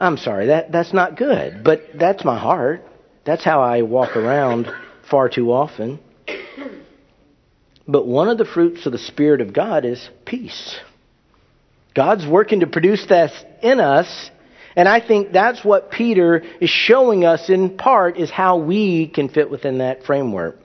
I'm 0.00 0.16
sorry, 0.16 0.46
that, 0.46 0.72
that's 0.72 0.92
not 0.92 1.16
good, 1.16 1.62
but 1.62 1.82
that's 1.94 2.24
my 2.24 2.38
heart. 2.38 2.82
That's 3.24 3.44
how 3.44 3.60
I 3.60 3.82
walk 3.82 4.16
around 4.16 4.70
far 5.08 5.28
too 5.28 5.52
often. 5.52 6.00
But 7.86 8.06
one 8.06 8.28
of 8.28 8.38
the 8.38 8.44
fruits 8.44 8.86
of 8.86 8.92
the 8.92 8.98
Spirit 8.98 9.40
of 9.40 9.52
God 9.52 9.84
is 9.84 10.08
peace. 10.24 10.78
God's 11.94 12.26
working 12.26 12.60
to 12.60 12.66
produce 12.66 13.06
that 13.06 13.32
in 13.62 13.80
us 13.80 14.30
and 14.76 14.88
I 14.88 15.00
think 15.00 15.32
that's 15.32 15.64
what 15.64 15.90
Peter 15.90 16.42
is 16.60 16.70
showing 16.70 17.24
us 17.24 17.50
in 17.50 17.76
part 17.76 18.16
is 18.16 18.30
how 18.30 18.58
we 18.58 19.08
can 19.08 19.28
fit 19.28 19.50
within 19.50 19.78
that 19.78 20.04
framework. 20.04 20.58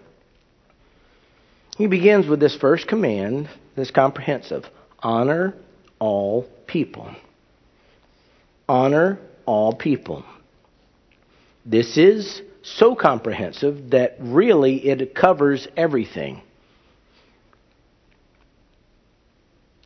He 1.77 1.87
begins 1.87 2.27
with 2.27 2.39
this 2.39 2.55
first 2.55 2.87
command, 2.87 3.49
this 3.75 3.91
comprehensive 3.91 4.63
honor 4.99 5.53
all 5.99 6.47
people. 6.67 7.13
Honor 8.69 9.19
all 9.45 9.73
people. 9.73 10.23
This 11.65 11.97
is 11.97 12.41
so 12.61 12.95
comprehensive 12.95 13.91
that 13.91 14.17
really 14.19 14.87
it 14.87 15.13
covers 15.13 15.67
everything. 15.75 16.41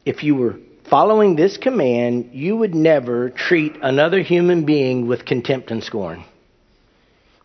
If 0.06 0.24
you 0.24 0.36
were 0.36 0.60
following 0.90 1.36
this 1.36 1.58
command, 1.58 2.32
you 2.34 2.58
would 2.58 2.76
never 2.76 3.30
treat 3.30 3.76
another 3.82 4.22
human 4.22 4.66
being 4.66 5.08
with 5.08 5.26
contempt 5.26 5.72
and 5.72 5.84
scorn. 5.84 6.26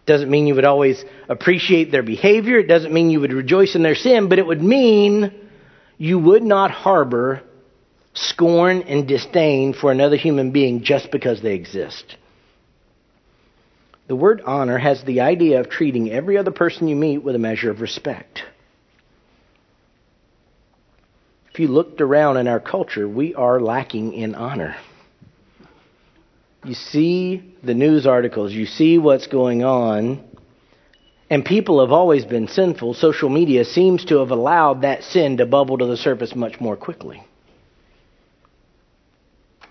Doesn't 0.06 0.30
mean 0.30 0.46
you 0.46 0.54
would 0.54 0.64
always 0.64 1.02
appreciate 1.28 1.90
their 1.90 2.02
behavior. 2.02 2.58
It 2.58 2.68
doesn't 2.68 2.92
mean 2.92 3.10
you 3.10 3.20
would 3.20 3.32
rejoice 3.32 3.74
in 3.74 3.82
their 3.82 3.94
sin, 3.94 4.28
but 4.28 4.38
it 4.38 4.46
would 4.46 4.62
mean 4.62 5.32
you 5.96 6.18
would 6.18 6.42
not 6.42 6.70
harbor 6.70 7.42
scorn 8.12 8.82
and 8.82 9.08
disdain 9.08 9.72
for 9.72 9.90
another 9.90 10.16
human 10.16 10.50
being 10.50 10.84
just 10.84 11.10
because 11.10 11.42
they 11.42 11.54
exist. 11.54 12.16
The 14.06 14.16
word 14.16 14.42
honor 14.44 14.78
has 14.78 15.02
the 15.02 15.22
idea 15.22 15.60
of 15.60 15.70
treating 15.70 16.10
every 16.10 16.36
other 16.36 16.50
person 16.50 16.88
you 16.88 16.96
meet 16.96 17.18
with 17.18 17.34
a 17.34 17.38
measure 17.38 17.70
of 17.70 17.80
respect. 17.80 18.42
If 21.54 21.60
you 21.60 21.68
looked 21.68 22.00
around 22.00 22.38
in 22.38 22.48
our 22.48 22.58
culture, 22.58 23.08
we 23.08 23.32
are 23.36 23.60
lacking 23.60 24.12
in 24.12 24.34
honor. 24.34 24.74
You 26.64 26.74
see 26.74 27.54
the 27.62 27.74
news 27.74 28.08
articles, 28.08 28.52
you 28.52 28.66
see 28.66 28.98
what's 28.98 29.28
going 29.28 29.62
on, 29.62 30.24
and 31.30 31.44
people 31.44 31.78
have 31.78 31.92
always 31.92 32.24
been 32.24 32.48
sinful. 32.48 32.94
Social 32.94 33.28
media 33.28 33.64
seems 33.64 34.04
to 34.06 34.16
have 34.18 34.32
allowed 34.32 34.82
that 34.82 35.04
sin 35.04 35.36
to 35.36 35.46
bubble 35.46 35.78
to 35.78 35.86
the 35.86 35.96
surface 35.96 36.34
much 36.34 36.60
more 36.60 36.76
quickly. 36.76 37.22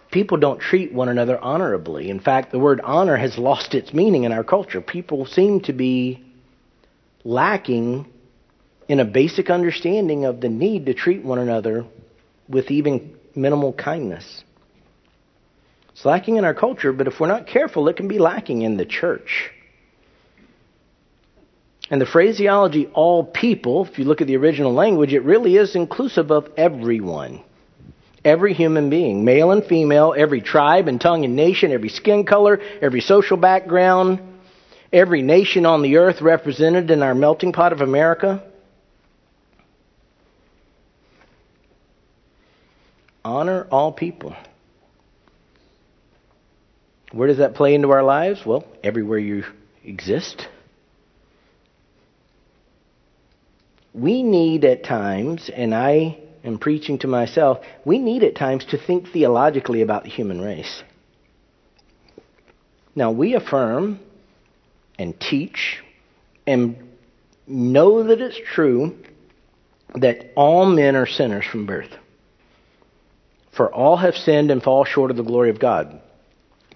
People 0.10 0.38
don't 0.38 0.62
treat 0.62 0.94
one 0.94 1.10
another 1.10 1.38
honorably. 1.38 2.10
In 2.10 2.22
fact, 2.22 2.54
the 2.54 2.60
word 2.60 2.80
honor 2.80 3.18
has 3.18 3.38
lost 3.38 3.76
its 3.76 3.94
meaning 3.94 4.24
in 4.24 4.32
our 4.32 4.46
culture. 4.46 4.80
People 4.80 5.26
seem 5.26 5.60
to 5.62 5.74
be 5.74 6.24
lacking 7.26 8.06
in 8.88 9.00
a 9.00 9.06
basic 9.06 9.50
understanding 9.50 10.26
of 10.26 10.42
the 10.42 10.50
need 10.50 10.86
to 10.88 10.94
treat 10.94 11.24
one 11.24 11.40
another 11.40 11.86
with 12.50 12.70
even 12.72 13.16
minimal 13.36 13.74
kindness. 13.74 14.44
It's 15.92 16.06
lacking 16.06 16.38
in 16.38 16.46
our 16.46 16.54
culture, 16.54 16.92
but 16.92 17.08
if 17.08 17.20
we're 17.20 17.28
not 17.28 17.48
careful, 17.48 17.88
it 17.88 17.96
can 17.96 18.08
be 18.08 18.20
lacking 18.20 18.64
in 18.64 18.78
the 18.78 18.86
church. 18.86 19.52
And 21.90 22.02
the 22.02 22.06
phraseology, 22.06 22.88
all 22.88 23.24
people, 23.24 23.86
if 23.86 24.00
you 24.00 24.06
look 24.06 24.22
at 24.22 24.28
the 24.28 24.38
original 24.38 24.74
language, 24.74 25.14
it 25.14 25.24
really 25.24 25.58
is 25.58 25.76
inclusive 25.76 26.32
of 26.32 26.50
everyone. 26.58 27.42
Every 28.26 28.54
human 28.54 28.90
being, 28.90 29.26
male 29.26 29.52
and 29.52 29.64
female, 29.64 30.16
every 30.18 30.42
tribe 30.42 30.88
and 30.88 31.00
tongue 31.00 31.26
and 31.26 31.36
nation, 31.36 31.72
every 31.72 31.90
skin 31.90 32.26
color, 32.26 32.62
every 32.82 33.02
social 33.02 33.38
background, 33.38 34.20
every 34.92 35.22
nation 35.22 35.66
on 35.66 35.82
the 35.82 35.98
earth 35.98 36.22
represented 36.22 36.90
in 36.90 37.04
our 37.04 37.14
melting 37.14 37.52
pot 37.52 37.74
of 37.74 37.82
America. 37.82 38.42
Honor 43.24 43.68
all 43.72 43.92
people. 43.92 44.36
Where 47.12 47.28
does 47.28 47.38
that 47.38 47.54
play 47.54 47.76
into 47.76 47.92
our 47.92 48.04
lives? 48.04 48.46
Well, 48.46 48.66
everywhere 48.84 49.20
you 49.20 49.44
exist. 49.84 50.48
We 53.94 54.24
need 54.24 54.66
at 54.66 54.84
times, 54.84 55.50
and 55.54 55.76
I 55.76 56.18
am 56.44 56.58
preaching 56.58 56.98
to 57.00 57.08
myself, 57.08 57.60
we 57.86 58.00
need 58.00 58.24
at 58.24 58.36
times 58.36 58.66
to 58.66 58.78
think 58.78 59.10
theologically 59.10 59.82
about 59.82 60.04
the 60.04 60.10
human 60.10 60.42
race. 60.42 60.84
Now, 62.96 63.12
we 63.12 63.36
affirm 63.36 64.00
and 64.98 65.20
teach 65.20 65.84
and 66.48 66.76
know 67.48 68.04
that 68.04 68.22
it's 68.22 68.40
true 68.54 68.98
that 69.96 70.32
all 70.36 70.66
men 70.66 70.96
are 70.96 71.06
sinners 71.06 71.46
from 71.46 71.66
birth. 71.66 71.92
For 73.56 73.72
all 73.72 73.98
have 73.98 74.16
sinned 74.16 74.52
and 74.52 74.64
fall 74.64 74.86
short 74.86 75.12
of 75.12 75.18
the 75.18 75.24
glory 75.24 75.50
of 75.50 75.60
God. 75.60 76.02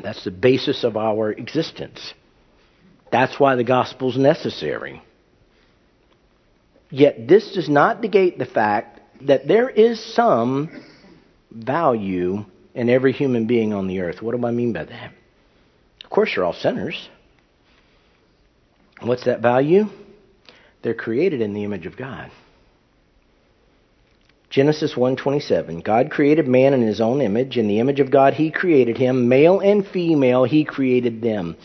That's 0.01 0.23
the 0.23 0.31
basis 0.31 0.83
of 0.83 0.95
our 0.95 1.31
existence. 1.31 2.13
That's 3.11 3.39
why 3.39 3.55
the 3.55 3.63
gospel 3.63 4.11
is 4.11 4.17
necessary. 4.17 5.01
Yet 6.89 7.27
this 7.27 7.53
does 7.53 7.67
not 7.67 8.01
negate 8.01 8.37
the 8.37 8.45
fact 8.45 9.01
that 9.21 9.47
there 9.47 9.69
is 9.69 10.03
some 10.13 10.69
value 11.51 12.45
in 12.75 12.89
every 12.89 13.11
human 13.11 13.47
being 13.47 13.73
on 13.73 13.87
the 13.87 14.01
earth. 14.01 14.21
What 14.21 14.39
do 14.39 14.45
I 14.45 14.51
mean 14.51 14.73
by 14.73 14.85
that? 14.85 15.11
Of 16.03 16.09
course, 16.09 16.33
you're 16.35 16.45
all 16.45 16.53
sinners. 16.53 17.09
What's 19.01 19.25
that 19.25 19.41
value? 19.41 19.85
They're 20.83 20.93
created 20.93 21.41
in 21.41 21.53
the 21.53 21.63
image 21.63 21.85
of 21.85 21.97
God. 21.97 22.31
Genesis 24.49 24.93
1:27 24.95 25.83
God 25.83 26.09
created 26.09 26.47
man 26.47 26.73
in 26.73 26.81
his 26.81 27.01
own 27.01 27.21
image. 27.21 27.57
In 27.57 27.67
the 27.67 27.79
image 27.79 27.99
of 27.99 28.11
God 28.11 28.33
he 28.33 28.49
created 28.49 28.97
him. 28.97 29.27
Male 29.27 29.59
and 29.59 29.85
female 29.85 30.45
he 30.45 30.63
created 30.63 31.21
them. 31.21 31.57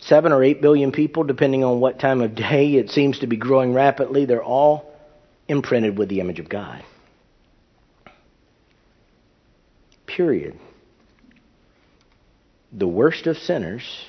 7 0.00 0.32
or 0.32 0.42
8 0.42 0.62
billion 0.62 0.92
people 0.92 1.24
depending 1.24 1.64
on 1.64 1.80
what 1.80 1.98
time 1.98 2.20
of 2.22 2.34
day 2.34 2.74
it 2.74 2.90
seems 2.90 3.18
to 3.18 3.26
be 3.26 3.36
growing 3.36 3.74
rapidly 3.74 4.24
they're 4.24 4.42
all 4.42 4.90
imprinted 5.48 5.98
with 5.98 6.08
the 6.08 6.20
image 6.20 6.38
of 6.38 6.48
God. 6.48 6.82
Period. 10.06 10.58
The 12.72 12.88
worst 12.88 13.26
of 13.26 13.36
sinners 13.36 14.06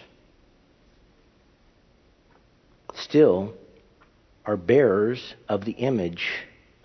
still 2.95 3.53
are 4.45 4.57
bearers 4.57 5.33
of 5.47 5.65
the 5.65 5.71
image 5.73 6.25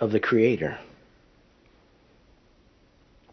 of 0.01 0.13
the 0.13 0.21
Creator. 0.21 0.79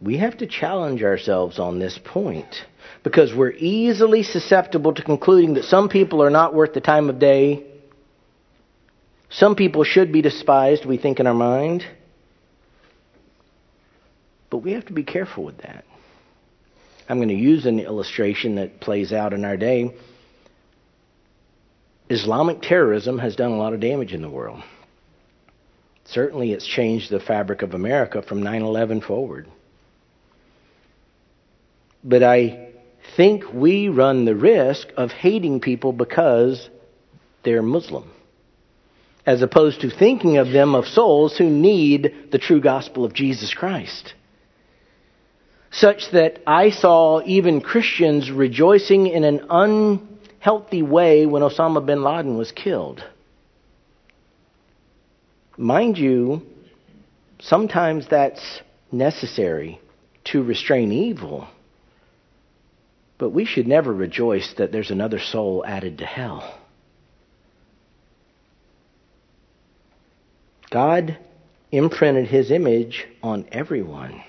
We 0.00 0.16
have 0.18 0.38
to 0.38 0.46
challenge 0.46 1.02
ourselves 1.02 1.58
on 1.58 1.78
this 1.78 1.98
point 2.04 2.64
because 3.04 3.32
we're 3.32 3.52
easily 3.52 4.22
susceptible 4.22 4.94
to 4.94 5.02
concluding 5.02 5.54
that 5.54 5.64
some 5.64 5.88
people 5.88 6.22
are 6.22 6.30
not 6.30 6.54
worth 6.54 6.72
the 6.74 6.80
time 6.80 7.08
of 7.08 7.18
day. 7.18 7.64
Some 9.30 9.54
people 9.54 9.84
should 9.84 10.12
be 10.12 10.20
despised, 10.20 10.84
we 10.84 10.98
think 10.98 11.20
in 11.20 11.26
our 11.26 11.34
mind. 11.34 11.84
But 14.50 14.58
we 14.58 14.72
have 14.72 14.86
to 14.86 14.92
be 14.92 15.04
careful 15.04 15.44
with 15.44 15.58
that. 15.58 15.84
I'm 17.08 17.18
going 17.18 17.28
to 17.28 17.34
use 17.34 17.64
an 17.66 17.78
illustration 17.78 18.56
that 18.56 18.80
plays 18.80 19.12
out 19.12 19.32
in 19.32 19.44
our 19.44 19.56
day. 19.56 19.94
Islamic 22.10 22.60
terrorism 22.60 23.18
has 23.18 23.36
done 23.36 23.52
a 23.52 23.56
lot 23.56 23.72
of 23.72 23.80
damage 23.80 24.12
in 24.12 24.20
the 24.20 24.30
world. 24.30 24.62
Certainly, 26.04 26.52
it's 26.52 26.66
changed 26.66 27.10
the 27.10 27.20
fabric 27.20 27.62
of 27.62 27.74
America 27.74 28.22
from 28.22 28.42
9 28.42 28.62
11 28.62 29.00
forward. 29.02 29.46
But 32.04 32.22
I 32.22 32.70
think 33.16 33.44
we 33.52 33.88
run 33.88 34.24
the 34.24 34.34
risk 34.34 34.88
of 34.96 35.12
hating 35.12 35.60
people 35.60 35.92
because 35.92 36.68
they're 37.44 37.62
Muslim, 37.62 38.10
as 39.26 39.42
opposed 39.42 39.80
to 39.82 39.90
thinking 39.90 40.38
of 40.38 40.50
them 40.50 40.74
of 40.74 40.86
souls 40.86 41.36
who 41.36 41.48
need 41.48 42.30
the 42.30 42.38
true 42.38 42.60
gospel 42.60 43.04
of 43.04 43.12
Jesus 43.12 43.54
Christ. 43.54 44.14
Such 45.70 46.10
that 46.10 46.40
I 46.46 46.70
saw 46.70 47.22
even 47.24 47.60
Christians 47.60 48.30
rejoicing 48.30 49.06
in 49.06 49.24
an 49.24 49.46
unhealthy 49.48 50.82
way 50.82 51.24
when 51.26 51.42
Osama 51.42 51.84
bin 51.84 52.02
Laden 52.02 52.36
was 52.36 52.52
killed. 52.52 53.02
Mind 55.56 55.98
you, 55.98 56.42
sometimes 57.40 58.06
that's 58.08 58.60
necessary 58.90 59.80
to 60.24 60.42
restrain 60.42 60.92
evil. 60.92 61.48
But 63.18 63.30
we 63.30 63.44
should 63.44 63.66
never 63.66 63.92
rejoice 63.92 64.54
that 64.58 64.72
there's 64.72 64.90
another 64.90 65.18
soul 65.18 65.64
added 65.66 65.98
to 65.98 66.06
hell. 66.06 66.58
God 70.70 71.18
imprinted 71.70 72.26
his 72.28 72.50
image 72.50 73.06
on 73.22 73.46
everyone. 73.52 74.22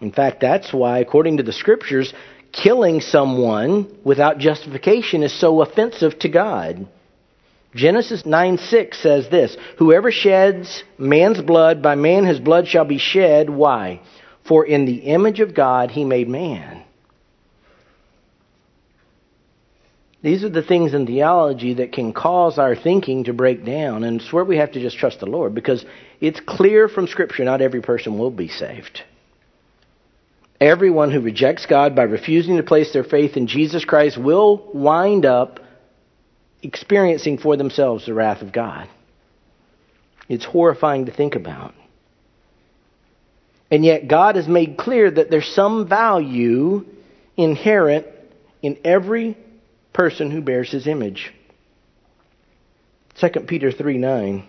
In 0.00 0.10
fact, 0.10 0.40
that's 0.40 0.72
why, 0.72 0.98
according 0.98 1.36
to 1.36 1.44
the 1.44 1.52
scriptures, 1.52 2.12
killing 2.50 3.00
someone 3.00 4.00
without 4.04 4.38
justification 4.38 5.22
is 5.22 5.38
so 5.38 5.62
offensive 5.62 6.18
to 6.18 6.28
God. 6.28 6.88
Genesis 7.74 8.26
9 8.26 8.58
6 8.58 8.98
says 9.02 9.28
this 9.30 9.56
Whoever 9.78 10.10
sheds 10.10 10.84
man's 10.98 11.40
blood, 11.40 11.82
by 11.82 11.94
man 11.94 12.24
his 12.24 12.40
blood 12.40 12.68
shall 12.68 12.84
be 12.84 12.98
shed. 12.98 13.48
Why? 13.48 14.00
For 14.46 14.66
in 14.66 14.84
the 14.84 14.96
image 14.96 15.40
of 15.40 15.54
God 15.54 15.90
he 15.90 16.04
made 16.04 16.28
man. 16.28 16.84
These 20.22 20.44
are 20.44 20.48
the 20.48 20.62
things 20.62 20.94
in 20.94 21.04
theology 21.06 21.74
that 21.74 21.92
can 21.92 22.12
cause 22.12 22.56
our 22.56 22.76
thinking 22.76 23.24
to 23.24 23.32
break 23.32 23.64
down, 23.64 24.04
and 24.04 24.20
it's 24.20 24.32
where 24.32 24.44
we 24.44 24.58
have 24.58 24.70
to 24.72 24.80
just 24.80 24.96
trust 24.96 25.18
the 25.18 25.26
Lord 25.26 25.52
because 25.52 25.84
it's 26.20 26.40
clear 26.40 26.88
from 26.88 27.08
Scripture 27.08 27.44
not 27.44 27.60
every 27.60 27.82
person 27.82 28.18
will 28.18 28.30
be 28.30 28.46
saved. 28.46 29.02
Everyone 30.60 31.10
who 31.10 31.20
rejects 31.20 31.66
God 31.66 31.96
by 31.96 32.04
refusing 32.04 32.56
to 32.56 32.62
place 32.62 32.92
their 32.92 33.02
faith 33.02 33.36
in 33.36 33.48
Jesus 33.48 33.84
Christ 33.84 34.16
will 34.16 34.70
wind 34.72 35.26
up 35.26 35.58
experiencing 36.62 37.38
for 37.38 37.56
themselves 37.56 38.06
the 38.06 38.14
wrath 38.14 38.42
of 38.42 38.52
God. 38.52 38.88
It's 40.28 40.44
horrifying 40.44 41.06
to 41.06 41.12
think 41.12 41.34
about. 41.34 41.74
And 43.70 43.84
yet, 43.84 44.06
God 44.06 44.36
has 44.36 44.46
made 44.46 44.76
clear 44.76 45.10
that 45.10 45.30
there's 45.30 45.48
some 45.54 45.88
value 45.88 46.84
inherent 47.36 48.06
in 48.60 48.78
every 48.84 49.36
person 49.92 50.30
who 50.30 50.42
bears 50.42 50.70
his 50.70 50.86
image. 50.86 51.32
2 53.20 53.28
Peter 53.40 53.72
3 53.72 53.98
9. 53.98 54.44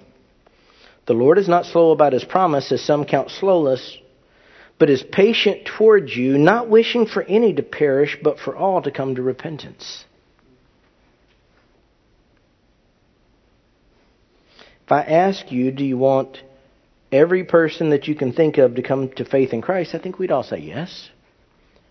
The 1.06 1.14
Lord 1.14 1.38
is 1.38 1.50
not 1.50 1.66
slow 1.66 1.92
about 1.92 2.14
his 2.14 2.24
promise, 2.24 2.72
as 2.72 2.82
some 2.82 3.06
count 3.06 3.30
slowness, 3.30 3.98
but 4.80 4.90
is 4.90 5.04
patient 5.04 5.66
towards 5.66 6.16
you, 6.16 6.38
not 6.38 6.70
wishing 6.70 7.06
for 7.06 7.24
any 7.24 7.54
to 7.54 7.64
perish, 7.64 8.18
but 8.22 8.40
for 8.40 8.56
all 8.56 8.82
to 8.82 8.92
come 8.92 9.16
to 9.16 9.22
repentance. 9.22 10.06
I 14.94 15.02
ask 15.02 15.52
you, 15.52 15.72
do 15.72 15.84
you 15.84 15.98
want 15.98 16.42
every 17.12 17.44
person 17.44 17.90
that 17.90 18.08
you 18.08 18.16
can 18.16 18.34
think 18.34 18.58
of 18.58 18.76
to 18.76 18.82
come 18.82 19.10
to 19.14 19.26
faith 19.26 19.54
in 19.54 19.62
Christ? 19.62 19.96
I 19.96 20.00
think 20.00 20.20
we'd 20.20 20.32
all 20.32 20.44
say 20.44 20.60
yes. 20.60 21.10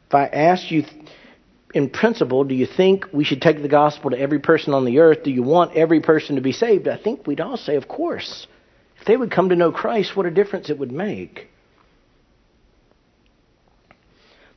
If 0.08 0.14
I 0.14 0.26
asked 0.26 0.70
you, 0.70 0.84
in 1.74 1.90
principle, 1.90 2.44
do 2.44 2.54
you 2.54 2.66
think 2.66 3.06
we 3.12 3.24
should 3.24 3.42
take 3.42 3.60
the 3.62 3.68
gospel 3.68 4.10
to 4.10 4.18
every 4.18 4.40
person 4.40 4.74
on 4.74 4.84
the 4.84 5.00
earth? 5.00 5.22
Do 5.24 5.30
you 5.30 5.42
want 5.42 5.76
every 5.76 6.00
person 6.00 6.36
to 6.36 6.42
be 6.42 6.52
saved? 6.52 6.86
I 6.88 6.96
think 6.96 7.26
we'd 7.26 7.40
all 7.40 7.56
say, 7.56 7.76
of 7.76 7.88
course. 7.88 8.46
If 9.00 9.06
they 9.06 9.16
would 9.16 9.30
come 9.30 9.48
to 9.48 9.56
know 9.56 9.72
Christ, 9.72 10.16
what 10.16 10.26
a 10.26 10.30
difference 10.30 10.70
it 10.70 10.78
would 10.78 10.92
make. 10.92 11.48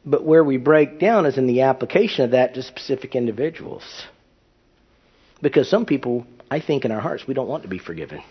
But 0.06 0.24
where 0.24 0.44
we 0.44 0.58
break 0.58 1.00
down 1.00 1.26
is 1.26 1.38
in 1.38 1.48
the 1.48 1.62
application 1.62 2.26
of 2.26 2.32
that 2.32 2.54
to 2.54 2.62
specific 2.62 3.16
individuals. 3.16 4.06
Because 5.42 5.70
some 5.70 5.86
people 5.86 6.28
I 6.50 6.60
think 6.60 6.86
in 6.86 6.92
our 6.92 7.02
hearts 7.02 7.28
we 7.28 7.34
don't 7.34 7.48
want 7.48 7.64
to 7.64 7.70
be 7.70 7.80
forgiven. 7.80 8.22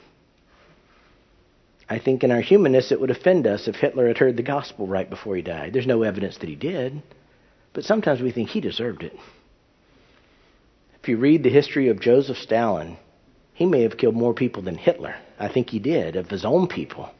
I 1.88 1.98
think 1.98 2.24
in 2.24 2.30
our 2.30 2.40
humanness 2.40 2.92
it 2.92 3.00
would 3.00 3.10
offend 3.10 3.46
us 3.46 3.68
if 3.68 3.76
Hitler 3.76 4.08
had 4.08 4.18
heard 4.18 4.36
the 4.36 4.42
gospel 4.42 4.86
right 4.86 5.08
before 5.08 5.36
he 5.36 5.42
died. 5.42 5.72
There's 5.72 5.86
no 5.86 6.02
evidence 6.02 6.38
that 6.38 6.48
he 6.48 6.56
did, 6.56 7.02
but 7.72 7.84
sometimes 7.84 8.20
we 8.20 8.32
think 8.32 8.48
he 8.48 8.60
deserved 8.60 9.02
it. 9.02 9.16
If 11.02 11.08
you 11.08 11.18
read 11.18 11.42
the 11.42 11.50
history 11.50 11.88
of 11.88 12.00
Joseph 12.00 12.38
Stalin, 12.38 12.96
he 13.52 13.66
may 13.66 13.82
have 13.82 13.98
killed 13.98 14.14
more 14.14 14.32
people 14.32 14.62
than 14.62 14.76
Hitler. 14.76 15.14
I 15.38 15.48
think 15.48 15.68
he 15.68 15.78
did, 15.78 16.16
of 16.16 16.30
his 16.30 16.44
own 16.44 16.66
people. 16.66 17.10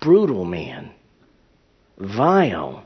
Brutal 0.00 0.44
man. 0.44 0.92
Vile. 1.98 2.84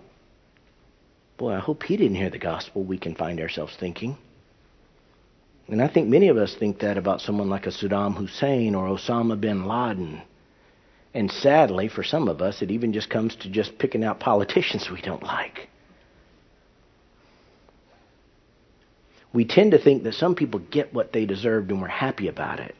Boy, 1.36 1.52
I 1.52 1.60
hope 1.60 1.84
he 1.84 1.96
didn't 1.96 2.16
hear 2.16 2.30
the 2.30 2.38
gospel, 2.38 2.82
we 2.82 2.98
can 2.98 3.14
find 3.14 3.40
ourselves 3.40 3.76
thinking. 3.78 4.16
And 5.68 5.80
I 5.80 5.88
think 5.88 6.08
many 6.08 6.28
of 6.28 6.36
us 6.36 6.54
think 6.54 6.80
that 6.80 6.98
about 6.98 7.20
someone 7.20 7.48
like 7.48 7.66
a 7.66 7.70
Saddam 7.70 8.16
Hussein 8.16 8.74
or 8.74 8.88
Osama 8.88 9.40
bin 9.40 9.66
Laden. 9.66 10.22
And 11.14 11.30
sadly, 11.30 11.88
for 11.88 12.02
some 12.02 12.28
of 12.28 12.40
us, 12.40 12.62
it 12.62 12.70
even 12.70 12.92
just 12.92 13.10
comes 13.10 13.36
to 13.36 13.50
just 13.50 13.78
picking 13.78 14.02
out 14.02 14.20
politicians 14.20 14.88
we 14.90 15.02
don't 15.02 15.22
like. 15.22 15.68
We 19.34 19.44
tend 19.44 19.72
to 19.72 19.78
think 19.78 20.02
that 20.04 20.14
some 20.14 20.34
people 20.34 20.60
get 20.60 20.92
what 20.92 21.12
they 21.12 21.26
deserved 21.26 21.70
and 21.70 21.80
we're 21.80 21.88
happy 21.88 22.28
about 22.28 22.60
it. 22.60 22.74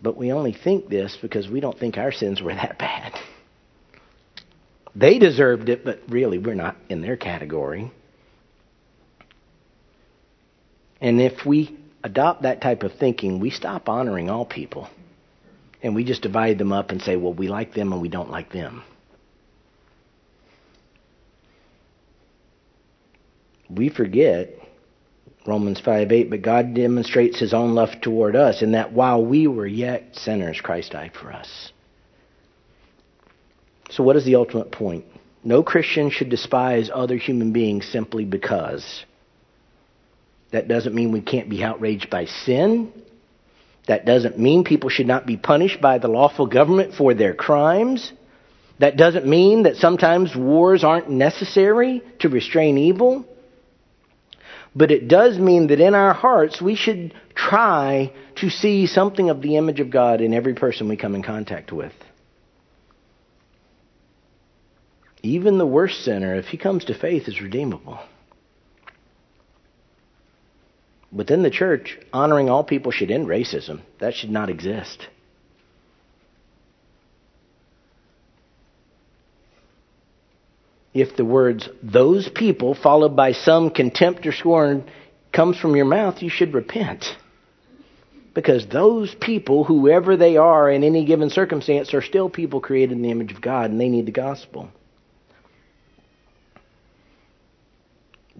But 0.00 0.16
we 0.16 0.32
only 0.32 0.52
think 0.52 0.88
this 0.88 1.16
because 1.20 1.48
we 1.48 1.60
don't 1.60 1.78
think 1.78 1.96
our 1.98 2.12
sins 2.12 2.42
were 2.42 2.54
that 2.54 2.78
bad. 2.78 3.12
They 4.94 5.18
deserved 5.18 5.68
it, 5.68 5.84
but 5.84 6.00
really, 6.08 6.38
we're 6.38 6.54
not 6.54 6.76
in 6.88 7.02
their 7.02 7.16
category. 7.16 7.90
And 11.00 11.20
if 11.20 11.44
we 11.44 11.76
adopt 12.02 12.42
that 12.42 12.60
type 12.60 12.82
of 12.82 12.92
thinking, 12.94 13.40
we 13.40 13.50
stop 13.50 13.88
honoring 13.88 14.30
all 14.30 14.46
people. 14.46 14.88
And 15.86 15.94
we 15.94 16.02
just 16.02 16.22
divide 16.22 16.58
them 16.58 16.72
up 16.72 16.90
and 16.90 17.00
say, 17.00 17.14
well, 17.14 17.32
we 17.32 17.46
like 17.46 17.72
them 17.72 17.92
and 17.92 18.02
we 18.02 18.08
don't 18.08 18.28
like 18.28 18.50
them. 18.50 18.82
We 23.70 23.88
forget 23.88 24.58
Romans 25.46 25.78
5 25.78 26.10
8, 26.10 26.28
but 26.28 26.42
God 26.42 26.74
demonstrates 26.74 27.38
his 27.38 27.54
own 27.54 27.76
love 27.76 27.90
toward 28.02 28.34
us 28.34 28.62
in 28.62 28.72
that 28.72 28.92
while 28.94 29.24
we 29.24 29.46
were 29.46 29.66
yet 29.66 30.16
sinners, 30.16 30.60
Christ 30.60 30.90
died 30.90 31.12
for 31.14 31.32
us. 31.32 31.70
So, 33.90 34.02
what 34.02 34.16
is 34.16 34.24
the 34.24 34.34
ultimate 34.34 34.72
point? 34.72 35.04
No 35.44 35.62
Christian 35.62 36.10
should 36.10 36.30
despise 36.30 36.90
other 36.92 37.16
human 37.16 37.52
beings 37.52 37.86
simply 37.86 38.24
because. 38.24 39.04
That 40.50 40.66
doesn't 40.66 40.96
mean 40.96 41.12
we 41.12 41.20
can't 41.20 41.48
be 41.48 41.62
outraged 41.62 42.10
by 42.10 42.24
sin. 42.24 42.92
That 43.86 44.04
doesn't 44.04 44.38
mean 44.38 44.64
people 44.64 44.90
should 44.90 45.06
not 45.06 45.26
be 45.26 45.36
punished 45.36 45.80
by 45.80 45.98
the 45.98 46.08
lawful 46.08 46.46
government 46.46 46.94
for 46.94 47.14
their 47.14 47.34
crimes. 47.34 48.12
That 48.78 48.96
doesn't 48.96 49.26
mean 49.26 49.62
that 49.62 49.76
sometimes 49.76 50.34
wars 50.36 50.84
aren't 50.84 51.08
necessary 51.08 52.02
to 52.20 52.28
restrain 52.28 52.78
evil. 52.78 53.24
But 54.74 54.90
it 54.90 55.08
does 55.08 55.38
mean 55.38 55.68
that 55.68 55.80
in 55.80 55.94
our 55.94 56.12
hearts 56.12 56.60
we 56.60 56.74
should 56.74 57.14
try 57.34 58.12
to 58.36 58.50
see 58.50 58.86
something 58.86 59.30
of 59.30 59.40
the 59.40 59.56
image 59.56 59.80
of 59.80 59.90
God 59.90 60.20
in 60.20 60.34
every 60.34 60.54
person 60.54 60.88
we 60.88 60.96
come 60.96 61.14
in 61.14 61.22
contact 61.22 61.72
with. 61.72 61.92
Even 65.22 65.58
the 65.58 65.66
worst 65.66 66.04
sinner, 66.04 66.34
if 66.34 66.46
he 66.46 66.58
comes 66.58 66.84
to 66.84 66.94
faith, 66.94 67.26
is 67.26 67.40
redeemable. 67.40 67.98
Within 71.16 71.42
the 71.42 71.50
church, 71.50 71.98
honoring 72.12 72.50
all 72.50 72.62
people 72.62 72.92
should 72.92 73.10
end 73.10 73.26
racism. 73.26 73.80
That 74.00 74.12
should 74.12 74.30
not 74.30 74.50
exist. 74.50 75.08
If 80.92 81.16
the 81.16 81.24
words, 81.24 81.70
those 81.82 82.28
people, 82.28 82.74
followed 82.74 83.16
by 83.16 83.32
some 83.32 83.70
contempt 83.70 84.26
or 84.26 84.32
scorn, 84.32 84.84
comes 85.32 85.58
from 85.58 85.74
your 85.74 85.86
mouth, 85.86 86.22
you 86.22 86.28
should 86.28 86.52
repent. 86.52 87.06
Because 88.34 88.66
those 88.66 89.14
people, 89.14 89.64
whoever 89.64 90.18
they 90.18 90.36
are 90.36 90.70
in 90.70 90.84
any 90.84 91.06
given 91.06 91.30
circumstance, 91.30 91.94
are 91.94 92.02
still 92.02 92.28
people 92.28 92.60
created 92.60 92.92
in 92.92 93.02
the 93.02 93.10
image 93.10 93.32
of 93.32 93.40
God 93.40 93.70
and 93.70 93.80
they 93.80 93.88
need 93.88 94.04
the 94.04 94.12
gospel. 94.12 94.68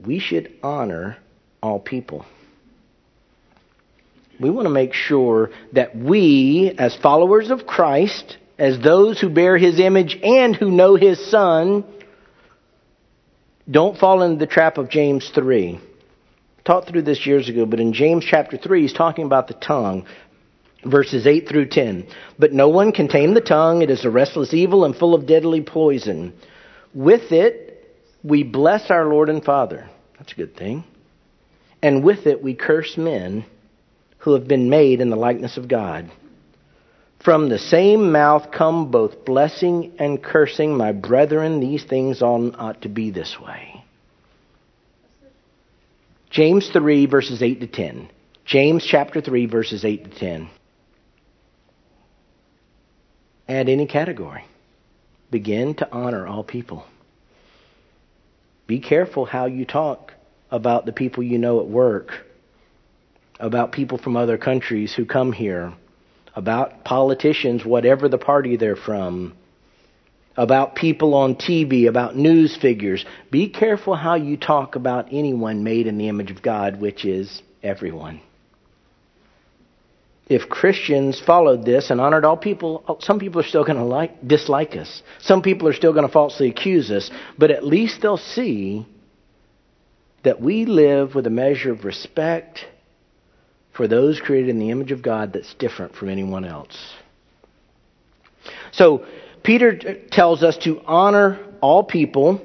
We 0.05 0.19
should 0.19 0.53
honor 0.63 1.17
all 1.63 1.81
people 1.81 2.27
we 4.41 4.51
want 4.51 4.67
to 4.67 4.73
make 4.73 4.93
sure 4.93 5.51
that 5.73 5.97
we, 5.97 6.75
as 6.79 6.97
followers 6.97 7.51
of 7.51 7.67
Christ, 7.67 8.37
as 8.59 8.79
those 8.81 9.21
who 9.21 9.29
bear 9.29 9.57
his 9.59 9.81
image 9.81 10.19
and 10.23 10.55
who 10.55 10.71
know 10.71 10.95
his 10.97 11.31
son, 11.31 11.85
Don't 13.69 13.99
fall 13.99 14.23
into 14.23 14.39
the 14.39 14.47
trap 14.47 14.79
of 14.79 14.89
James 14.89 15.31
3. 15.35 15.81
Taught 16.65 16.89
through 16.89 17.03
this 17.03 17.27
years 17.27 17.49
ago, 17.49 17.67
but 17.67 17.81
in 17.81 17.93
James 17.93 18.25
chapter 18.25 18.57
3, 18.57 18.83
he's 18.83 18.93
talking 18.93 19.25
about 19.25 19.49
the 19.49 19.55
tongue, 19.55 20.07
verses 20.85 21.27
8 21.27 21.49
through 21.49 21.67
10. 21.67 22.07
But 22.39 22.53
no 22.53 22.69
one 22.69 22.93
can 22.93 23.09
tame 23.09 23.35
the 23.35 23.41
tongue, 23.41 23.83
it 23.83 23.91
is 23.91 24.05
a 24.05 24.11
restless 24.11 24.55
evil 24.55 24.85
and 24.85 24.95
full 24.95 25.15
of 25.15 25.27
deadly 25.27 25.63
poison. 25.63 26.33
With 26.95 27.33
it, 27.33 27.97
we 28.23 28.43
bless 28.43 28.91
our 28.91 29.07
Lord 29.07 29.29
and 29.29 29.45
Father. 29.45 29.89
That's 30.19 30.33
a 30.33 30.37
good 30.37 30.57
thing. 30.57 30.85
And 31.83 32.05
with 32.05 32.27
it, 32.27 32.43
we 32.43 32.55
curse 32.55 32.97
men 32.97 33.45
who 34.27 34.35
have 34.35 34.49
been 34.49 34.69
made 34.69 35.01
in 35.01 35.09
the 35.09 35.17
likeness 35.17 35.57
of 35.57 35.69
God. 35.69 36.11
From 37.25 37.49
the 37.49 37.61
same 37.61 38.11
mouth 38.11 38.51
come 38.51 38.91
both 38.91 39.25
blessing 39.25 39.93
and 40.01 40.21
cursing. 40.21 40.77
My 40.77 40.91
brethren, 40.91 41.61
these 41.61 41.85
things 41.85 42.23
ought 42.23 42.83
to 42.83 42.89
be 42.89 43.13
this 43.13 43.37
way. 43.41 43.85
James 46.29 46.69
3, 46.73 47.07
verses 47.07 47.41
8 47.41 47.61
to 47.61 47.69
10. 47.69 48.11
James 48.45 48.85
chapter 48.85 49.21
3, 49.21 49.47
verses 49.47 49.85
8 49.85 50.11
to 50.11 50.19
10. 50.19 50.51
Add 53.49 53.69
any 53.69 53.87
category. 53.87 54.45
Begin 55.31 55.77
to 55.77 55.89
honor 55.93 56.27
all 56.27 56.43
people. 56.43 56.85
Be 58.67 58.81
careful 58.81 59.25
how 59.25 59.47
you 59.47 59.65
talk 59.65 60.15
about 60.51 60.85
the 60.85 60.93
people 60.93 61.23
you 61.23 61.39
know 61.39 61.61
at 61.61 61.69
work, 61.69 62.27
about 63.39 63.73
people 63.73 63.99
from 63.99 64.17
other 64.17 64.39
countries 64.39 64.95
who 64.95 65.05
come 65.05 65.33
here 65.33 65.73
about 66.35 66.85
politicians, 66.85 67.65
whatever 67.65 68.09
the 68.09 68.19
party 68.19 68.57
they're 68.57 68.77
from, 68.77 69.35
about 70.37 70.75
people 70.75 71.15
on 71.15 71.35
TV, 71.35 71.89
about 71.89 72.15
news 72.15 72.57
figures. 72.61 73.05
Be 73.31 73.49
careful 73.49 73.95
how 73.95 74.17
you 74.17 74.37
talk 74.37 74.77
about 74.77 75.09
anyone 75.11 75.65
made 75.65 75.87
in 75.87 75.97
the 75.97 76.09
image 76.09 76.31
of 76.31 76.43
God, 76.43 76.79
which 76.79 77.07
is 77.07 77.43
everyone. 77.63 78.21
If 80.29 80.49
Christians 80.49 81.21
followed 81.25 81.65
this 81.65 81.89
and 81.91 82.01
honored 82.01 82.25
all 82.25 82.37
people, 82.37 82.99
some 83.01 83.19
people 83.19 83.41
are 83.41 83.45
still 83.45 83.65
going 83.65 83.79
to 83.79 83.85
like, 83.85 84.27
dislike 84.27 84.77
us. 84.77 85.03
Some 85.21 85.41
people 85.41 85.69
are 85.69 85.73
still 85.73 85.93
going 85.93 86.07
to 86.07 86.13
falsely 86.13 86.49
accuse 86.49 86.91
us, 86.91 87.11
but 87.39 87.51
at 87.51 87.65
least 87.65 88.03
they'll 88.03 88.17
see 88.17 88.87
that 90.25 90.41
we 90.41 90.67
live 90.67 91.15
with 91.15 91.27
a 91.27 91.31
measure 91.31 91.71
of 91.71 91.85
respect 91.85 92.67
for 93.77 93.87
those 93.87 94.21
created 94.21 94.51
in 94.51 94.59
the 94.59 94.71
image 94.71 94.93
of 94.93 95.03
God 95.03 95.33
that's 95.33 95.55
different 95.55 95.95
from 95.95 96.09
anyone 96.09 96.45
else. 96.45 96.95
So, 98.73 99.05
Peter 99.43 99.99
tells 100.11 100.43
us 100.43 100.57
to 100.59 100.81
honor 100.87 101.39
all 101.61 101.85
people. 101.85 102.41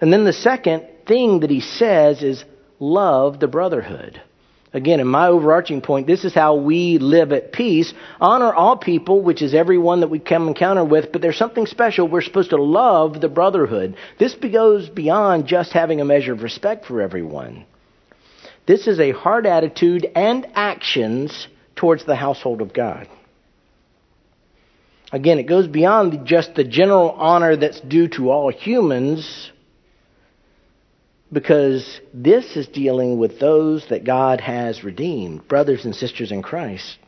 And 0.00 0.12
then 0.12 0.24
the 0.24 0.32
second 0.32 0.86
thing 1.06 1.40
that 1.40 1.50
he 1.50 1.60
says 1.60 2.22
is 2.22 2.44
love 2.78 3.38
the 3.38 3.48
brotherhood. 3.48 4.20
Again, 4.74 5.00
in 5.00 5.06
my 5.06 5.28
overarching 5.28 5.82
point, 5.82 6.06
this 6.06 6.24
is 6.24 6.32
how 6.32 6.56
we 6.56 6.96
live 6.98 7.32
at 7.32 7.52
peace. 7.52 7.92
Honor 8.18 8.54
all 8.54 8.78
people, 8.78 9.20
which 9.20 9.42
is 9.42 9.52
everyone 9.52 10.00
that 10.00 10.08
we 10.08 10.18
come 10.18 10.48
encounter 10.48 10.84
with, 10.84 11.12
but 11.12 11.20
there's 11.20 11.36
something 11.36 11.66
special. 11.66 12.08
We're 12.08 12.22
supposed 12.22 12.50
to 12.50 12.62
love 12.62 13.20
the 13.20 13.28
brotherhood. 13.28 13.96
This 14.18 14.34
goes 14.34 14.88
beyond 14.88 15.46
just 15.46 15.72
having 15.72 16.00
a 16.00 16.06
measure 16.06 16.32
of 16.32 16.42
respect 16.42 16.86
for 16.86 17.02
everyone. 17.02 17.66
This 18.66 18.86
is 18.86 19.00
a 19.00 19.12
hard 19.12 19.46
attitude 19.46 20.06
and 20.14 20.46
actions 20.54 21.48
towards 21.74 22.04
the 22.04 22.16
household 22.16 22.60
of 22.60 22.72
God. 22.72 23.08
Again, 25.10 25.38
it 25.38 25.44
goes 25.44 25.66
beyond 25.66 26.26
just 26.26 26.54
the 26.54 26.64
general 26.64 27.10
honor 27.10 27.56
that's 27.56 27.80
due 27.80 28.08
to 28.08 28.30
all 28.30 28.50
humans, 28.50 29.50
because 31.30 32.00
this 32.14 32.56
is 32.56 32.66
dealing 32.68 33.18
with 33.18 33.38
those 33.38 33.86
that 33.88 34.04
God 34.04 34.40
has 34.40 34.84
redeemed, 34.84 35.48
brothers 35.48 35.84
and 35.84 35.94
sisters 35.94 36.30
in 36.30 36.42
Christ. 36.42 36.98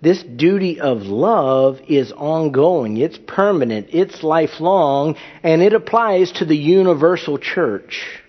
This 0.00 0.22
duty 0.22 0.80
of 0.80 1.02
love 1.02 1.80
is 1.88 2.12
ongoing, 2.12 2.98
it's 2.98 3.18
permanent, 3.18 3.88
it's 3.90 4.22
lifelong, 4.22 5.16
and 5.42 5.60
it 5.60 5.72
applies 5.72 6.30
to 6.32 6.44
the 6.44 6.56
universal 6.56 7.36
church. 7.36 8.20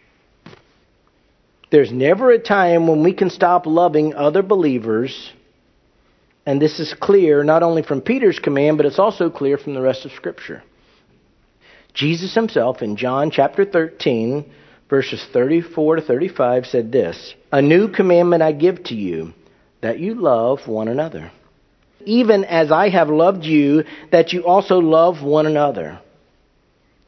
There's 1.72 1.92
never 1.92 2.32
a 2.32 2.40
time 2.40 2.88
when 2.88 3.04
we 3.04 3.14
can 3.14 3.30
stop 3.30 3.66
loving 3.66 4.16
other 4.16 4.42
believers. 4.42 5.32
And 6.46 6.60
this 6.60 6.80
is 6.80 6.96
clear 7.00 7.44
not 7.44 7.62
only 7.62 7.84
from 7.84 8.02
Peter's 8.02 8.40
command, 8.40 8.78
but 8.78 8.86
it's 8.86 8.98
also 8.98 9.30
clear 9.30 9.58
from 9.58 9.76
the 9.76 9.82
rest 9.82 10.06
of 10.06 10.12
Scripture. 10.12 10.64
Jesus 11.94 12.34
himself 12.34 12.82
in 12.82 12.96
John 12.96 13.30
chapter 13.30 13.66
13, 13.66 14.52
verses 14.90 15.24
34 15.32 15.98
to 15.98 16.02
35 16.02 16.66
said 16.66 16.92
this 16.92 17.36
A 17.52 17.62
new 17.62 17.90
commandment 17.90 18.42
I 18.42 18.52
give 18.52 18.84
to 18.86 18.96
you, 18.96 19.34
that 19.82 20.00
you 20.00 20.16
love 20.16 20.68
one 20.68 20.88
another. 20.88 21.32
Even 22.06 22.46
as 22.46 22.72
I 22.72 22.90
have 22.90 23.10
loved 23.10 23.44
you, 23.44 23.84
that 24.12 24.34
you 24.34 24.46
also 24.46 24.80
love 24.80 25.22
one 25.22 25.46
another. 25.46 26.00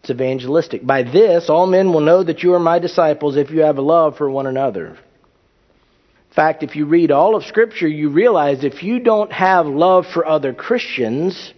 It's 0.02 0.10
evangelistic. 0.10 0.86
By 0.86 1.04
this, 1.04 1.48
all 1.50 1.68
men 1.68 1.94
will 1.94 2.02
know 2.02 2.24
that 2.24 2.42
you 2.42 2.54
are 2.56 2.60
my 2.60 2.80
disciples 2.80 3.38
if 3.38 3.52
you 3.52 3.62
have 3.62 3.78
a 3.78 3.84
love 3.84 4.18
for 4.18 4.30
one 4.30 4.48
another. 4.48 4.88
In 4.88 6.36
fact, 6.36 6.64
if 6.64 6.76
you 6.76 6.86
read 6.86 7.12
all 7.12 7.36
of 7.36 7.44
Scripture, 7.44 7.88
you 7.88 8.10
realize 8.10 8.64
if 8.64 8.82
you 8.82 9.00
don't 9.00 9.32
have 9.32 9.68
love 9.68 10.08
for 10.12 10.26
other 10.26 10.54
Christians, 10.54 11.54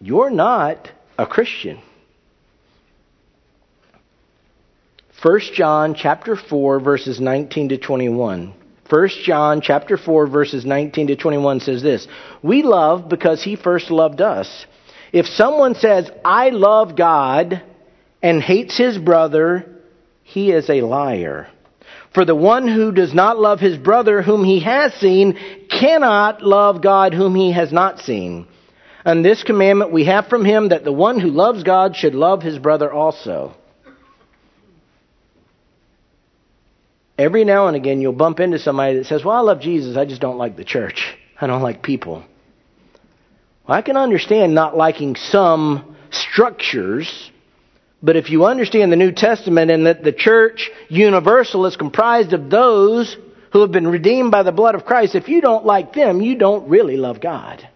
you're 0.00 0.30
not 0.30 0.90
a 1.18 1.26
Christian. 1.26 1.82
1 5.22 5.40
John 5.52 5.94
chapter 5.94 6.36
4 6.36 6.80
verses 6.80 7.20
19 7.20 7.70
to 7.70 7.76
21. 7.76 8.54
1 8.88 9.08
John 9.24 9.60
chapter 9.60 9.98
4 9.98 10.26
verses 10.26 10.64
19 10.64 11.08
to 11.08 11.16
21 11.16 11.60
says 11.60 11.82
this, 11.82 12.08
"We 12.42 12.62
love 12.62 13.10
because 13.10 13.42
he 13.42 13.56
first 13.56 13.90
loved 13.90 14.22
us." 14.22 14.64
If 15.12 15.26
someone 15.26 15.74
says, 15.74 16.10
I 16.24 16.50
love 16.50 16.96
God, 16.96 17.62
and 18.22 18.42
hates 18.42 18.76
his 18.76 18.98
brother, 18.98 19.66
he 20.22 20.52
is 20.52 20.68
a 20.68 20.82
liar. 20.82 21.48
For 22.12 22.24
the 22.24 22.34
one 22.34 22.66
who 22.66 22.92
does 22.92 23.14
not 23.14 23.38
love 23.38 23.60
his 23.60 23.76
brother 23.76 24.20
whom 24.22 24.44
he 24.44 24.60
has 24.60 24.92
seen 24.94 25.38
cannot 25.70 26.42
love 26.42 26.82
God 26.82 27.14
whom 27.14 27.34
he 27.34 27.52
has 27.52 27.72
not 27.72 28.00
seen. 28.00 28.46
And 29.04 29.24
this 29.24 29.42
commandment 29.42 29.92
we 29.92 30.04
have 30.06 30.26
from 30.26 30.44
him 30.44 30.68
that 30.68 30.84
the 30.84 30.92
one 30.92 31.18
who 31.18 31.28
loves 31.28 31.62
God 31.62 31.96
should 31.96 32.14
love 32.14 32.42
his 32.42 32.58
brother 32.58 32.92
also. 32.92 33.54
Every 37.16 37.44
now 37.44 37.68
and 37.68 37.76
again 37.76 38.00
you'll 38.00 38.12
bump 38.12 38.40
into 38.40 38.58
somebody 38.58 38.98
that 38.98 39.06
says, 39.06 39.24
Well, 39.24 39.36
I 39.36 39.40
love 39.40 39.60
Jesus, 39.60 39.96
I 39.96 40.04
just 40.04 40.20
don't 40.20 40.38
like 40.38 40.56
the 40.56 40.64
church. 40.64 41.16
I 41.40 41.46
don't 41.46 41.62
like 41.62 41.82
people. 41.82 42.24
I 43.70 43.82
can 43.82 43.96
understand 43.96 44.54
not 44.54 44.76
liking 44.76 45.14
some 45.14 45.96
structures, 46.10 47.30
but 48.02 48.16
if 48.16 48.28
you 48.28 48.44
understand 48.44 48.90
the 48.90 48.96
New 48.96 49.12
Testament 49.12 49.70
and 49.70 49.86
that 49.86 50.02
the 50.02 50.12
church 50.12 50.70
universal 50.88 51.66
is 51.66 51.76
comprised 51.76 52.32
of 52.32 52.50
those 52.50 53.16
who 53.52 53.60
have 53.60 53.70
been 53.70 53.86
redeemed 53.86 54.32
by 54.32 54.42
the 54.42 54.50
blood 54.50 54.74
of 54.74 54.84
Christ, 54.84 55.14
if 55.14 55.28
you 55.28 55.40
don't 55.40 55.64
like 55.64 55.92
them, 55.92 56.20
you 56.20 56.36
don't 56.36 56.68
really 56.68 56.96
love 56.96 57.20
God. 57.20 57.68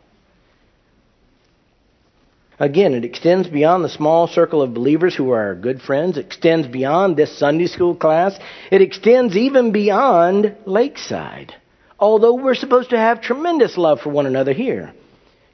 Again, 2.59 2.95
it 2.95 3.05
extends 3.05 3.49
beyond 3.49 3.85
the 3.85 3.89
small 3.89 4.27
circle 4.27 4.63
of 4.63 4.75
believers 4.75 5.15
who 5.15 5.31
are 5.31 5.43
our 5.43 5.55
good 5.55 5.81
friends. 5.81 6.19
Extends 6.19 6.67
beyond 6.67 7.17
this 7.17 7.39
Sunday 7.39 7.67
school 7.67 7.95
class. 7.95 8.37
It 8.71 8.81
extends 8.81 9.37
even 9.37 9.71
beyond 9.71 10.57
Lakeside. 10.65 11.55
Although 12.01 12.35
we're 12.35 12.55
supposed 12.55 12.91
to 12.91 12.99
have 12.99 13.21
tremendous 13.21 13.77
love 13.77 14.01
for 14.01 14.11
one 14.11 14.27
another 14.27 14.53
here. 14.53 14.93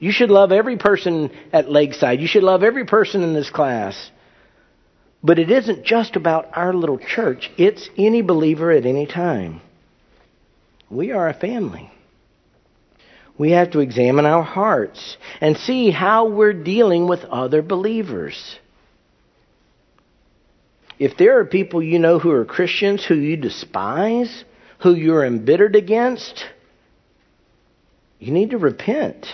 You 0.01 0.11
should 0.11 0.31
love 0.31 0.51
every 0.51 0.79
person 0.79 1.31
at 1.53 1.71
Lakeside. 1.71 2.21
You 2.21 2.27
should 2.27 2.43
love 2.43 2.63
every 2.63 2.87
person 2.87 3.23
in 3.23 3.35
this 3.35 3.51
class. 3.51 4.11
But 5.23 5.39
it 5.39 5.51
isn't 5.51 5.85
just 5.85 6.17
about 6.17 6.49
our 6.55 6.73
little 6.73 6.99
church, 6.99 7.51
it's 7.59 7.89
any 7.97 8.23
believer 8.23 8.73
at 8.73 8.87
any 8.87 9.07
time. 9.07 9.61
We 10.91 11.13
are 11.13 11.29
a 11.29 11.35
family. 11.35 11.93
We 13.39 13.53
have 13.53 13.71
to 13.73 13.81
examine 13.81 14.27
our 14.27 14.43
hearts 14.43 15.17
and 15.41 15.57
see 15.57 15.91
how 15.91 16.29
we're 16.29 16.53
dealing 16.53 17.07
with 17.07 17.25
other 17.25 17.63
believers. 17.63 18.59
If 20.99 21.17
there 21.17 21.39
are 21.39 21.47
people 21.47 21.83
you 21.83 21.99
know 21.99 22.19
who 22.19 22.31
are 22.31 22.45
Christians 22.45 23.05
who 23.05 23.15
you 23.15 23.37
despise, 23.37 24.45
who 24.81 24.95
you're 24.95 25.25
embittered 25.25 25.77
against, 25.77 26.45
you 28.19 28.33
need 28.33 28.51
to 28.51 28.59
repent. 28.59 29.27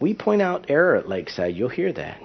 We 0.00 0.14
point 0.14 0.42
out 0.42 0.66
error 0.68 0.96
at 0.96 1.08
Lakeside. 1.08 1.56
You'll 1.56 1.68
hear 1.68 1.92
that. 1.92 2.20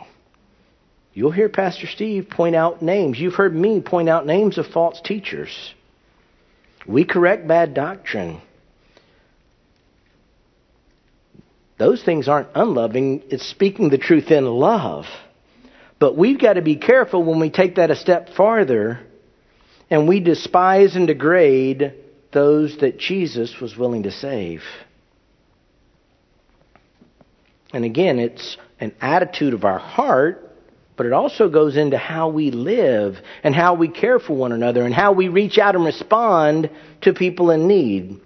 You'll 1.14 1.32
hear 1.32 1.50
Pastor 1.50 1.88
Steve 1.88 2.30
point 2.30 2.56
out 2.56 2.82
names. 2.82 3.20
You've 3.20 3.36
heard 3.36 3.56
me 3.56 3.82
point 3.82 4.10
out 4.10 4.26
names 4.26 4.58
of 4.58 4.68
false 4.68 5.00
teachers. 5.02 5.74
We 6.88 7.06
correct 7.06 7.48
bad 7.48 7.74
doctrine. 7.74 8.42
Those 11.78 12.04
things 12.04 12.28
aren't 12.28 12.50
unloving, 12.56 13.24
it's 13.30 13.46
speaking 13.46 13.90
the 13.90 13.98
truth 13.98 14.32
in 14.32 14.46
love. 14.46 15.06
But 16.00 16.18
we've 16.18 16.40
got 16.40 16.54
to 16.54 16.62
be 16.62 16.76
careful 16.76 17.24
when 17.24 17.40
we 17.40 17.50
take 17.50 17.76
that 17.76 17.92
a 17.92 17.96
step 17.96 18.30
farther 18.36 19.00
and 19.90 20.08
we 20.08 20.20
despise 20.20 20.96
and 20.96 21.08
degrade 21.08 21.94
those 22.32 22.78
that 22.80 22.98
Jesus 22.98 23.60
was 23.62 23.78
willing 23.78 24.04
to 24.04 24.12
save. 24.12 24.62
And 27.74 27.84
again, 27.84 28.20
it's 28.20 28.56
an 28.80 28.94
attitude 29.02 29.56
of 29.56 29.66
our 29.66 29.80
heart, 29.80 30.56
but 30.96 31.08
it 31.08 31.12
also 31.12 31.50
goes 31.50 31.76
into 31.76 31.98
how 31.98 32.30
we 32.30 32.52
live 32.52 33.18
and 33.44 33.56
how 33.56 33.74
we 33.74 33.88
care 33.88 34.20
for 34.20 34.36
one 34.36 34.52
another 34.52 34.84
and 34.84 34.94
how 34.94 35.12
we 35.12 35.28
reach 35.28 35.58
out 35.58 35.76
and 35.76 35.84
respond 35.84 36.70
to 37.02 37.14
people 37.14 37.50
in 37.50 37.68
need. 37.68 38.22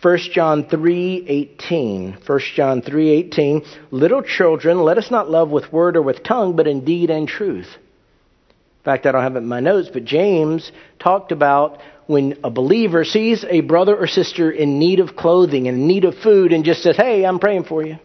1 0.00 0.18
John 0.32 0.64
3:18 0.64 2.26
1 2.26 2.40
John 2.54 2.80
3:18 2.82 3.66
Little 3.90 4.22
children 4.22 4.82
let 4.82 4.96
us 4.96 5.10
not 5.10 5.30
love 5.30 5.50
with 5.50 5.72
word 5.72 5.96
or 5.96 6.02
with 6.02 6.22
tongue 6.22 6.54
but 6.54 6.66
in 6.68 6.84
deed 6.84 7.10
and 7.10 7.28
truth. 7.28 7.66
In 7.66 8.84
fact, 8.84 9.06
I 9.06 9.12
don't 9.12 9.22
have 9.22 9.34
it 9.34 9.40
in 9.40 9.48
my 9.48 9.60
notes, 9.60 9.90
but 9.92 10.04
James 10.04 10.72
talked 10.98 11.32
about 11.32 11.80
when 12.06 12.38
a 12.42 12.48
believer 12.48 13.04
sees 13.04 13.44
a 13.44 13.60
brother 13.60 13.94
or 13.94 14.06
sister 14.06 14.50
in 14.50 14.78
need 14.78 15.00
of 15.00 15.14
clothing 15.14 15.68
and 15.68 15.76
in 15.76 15.86
need 15.86 16.04
of 16.04 16.14
food 16.14 16.52
and 16.52 16.64
just 16.64 16.82
says, 16.82 16.96
"Hey, 16.96 17.26
I'm 17.26 17.40
praying 17.40 17.64
for 17.64 17.84
you." 17.84 17.98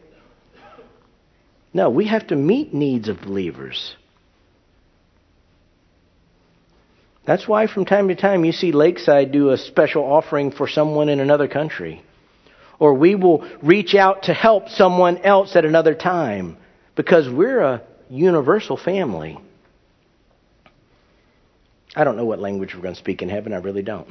No, 1.73 1.89
we 1.89 2.05
have 2.05 2.27
to 2.27 2.36
meet 2.36 2.73
needs 2.73 3.09
of 3.09 3.21
believers. 3.21 3.95
That's 7.25 7.47
why 7.47 7.67
from 7.67 7.86
time 7.86 8.09
to 8.09 8.15
time 8.15 8.43
you 8.43 8.51
see 8.51 8.71
Lakeside 8.71 9.31
do 9.31 9.49
a 9.49 9.57
special 9.57 10.03
offering 10.03 10.51
for 10.51 10.67
someone 10.67 11.09
in 11.09 11.19
another 11.19 11.47
country. 11.47 12.03
Or 12.79 12.93
we 12.93 13.15
will 13.15 13.47
reach 13.62 13.95
out 13.95 14.23
to 14.23 14.33
help 14.33 14.69
someone 14.69 15.19
else 15.19 15.55
at 15.55 15.63
another 15.63 15.95
time 15.95 16.57
because 16.95 17.29
we're 17.29 17.62
a 17.62 17.81
universal 18.09 18.75
family. 18.75 19.39
I 21.95 22.03
don't 22.03 22.17
know 22.17 22.25
what 22.25 22.39
language 22.39 22.75
we're 22.75 22.81
going 22.81 22.95
to 22.95 22.99
speak 22.99 23.21
in 23.21 23.29
heaven, 23.29 23.53
I 23.53 23.57
really 23.57 23.83
don't. 23.83 24.07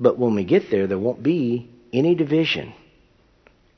But 0.00 0.18
when 0.18 0.34
we 0.34 0.44
get 0.44 0.70
there, 0.70 0.86
there 0.86 0.98
won't 0.98 1.22
be 1.22 1.68
any 1.92 2.14
division. 2.14 2.72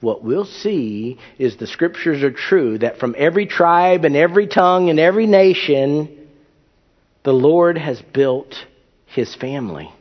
What 0.03 0.25
we'll 0.25 0.45
see 0.45 1.17
is 1.39 1.57
the 1.57 1.69
scriptures 1.69 2.25
are 2.25 2.33
true 2.33 2.77
that 2.79 2.99
from 2.99 3.15
every 3.17 3.47
tribe 3.47 4.05
and 4.05 4.17
every 4.17 4.49
tongue 4.49 4.91
and 4.91 4.99
every 4.99 5.29
nation, 5.29 6.29
the 7.23 7.33
Lord 7.33 7.79
has 7.79 8.03
built 8.03 8.67
his 9.07 9.33
family. 9.37 9.93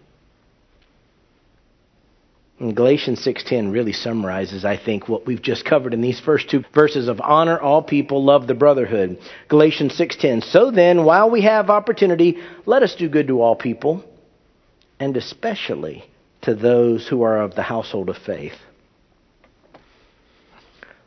And 2.60 2.76
Galatians 2.76 3.24
6:10 3.24 3.72
really 3.72 3.94
summarizes 3.94 4.66
I 4.66 4.76
think 4.76 5.08
what 5.08 5.28
we've 5.28 5.42
just 5.42 5.66
covered 5.66 5.94
in 5.94 6.02
these 6.02 6.20
first 6.20 6.50
two 6.50 6.64
verses 6.74 7.08
of 7.08 7.22
honor 7.22 7.60
all 7.60 7.84
people 7.84 8.24
love 8.24 8.48
the 8.48 8.56
brotherhood. 8.56 9.20
Galatians 9.50 9.94
6:10 9.94 10.42
So 10.42 10.72
then 10.72 11.04
while 11.04 11.30
we 11.30 11.42
have 11.42 11.70
opportunity 11.70 12.40
let 12.66 12.82
us 12.82 12.96
do 12.96 13.08
good 13.08 13.28
to 13.28 13.40
all 13.40 13.56
people 13.56 14.04
and 15.00 15.16
especially 15.16 16.06
to 16.42 16.56
those 16.56 17.08
who 17.08 17.22
are 17.22 17.42
of 17.42 17.54
the 17.54 17.62
household 17.62 18.10
of 18.10 18.18
faith. 18.18 18.58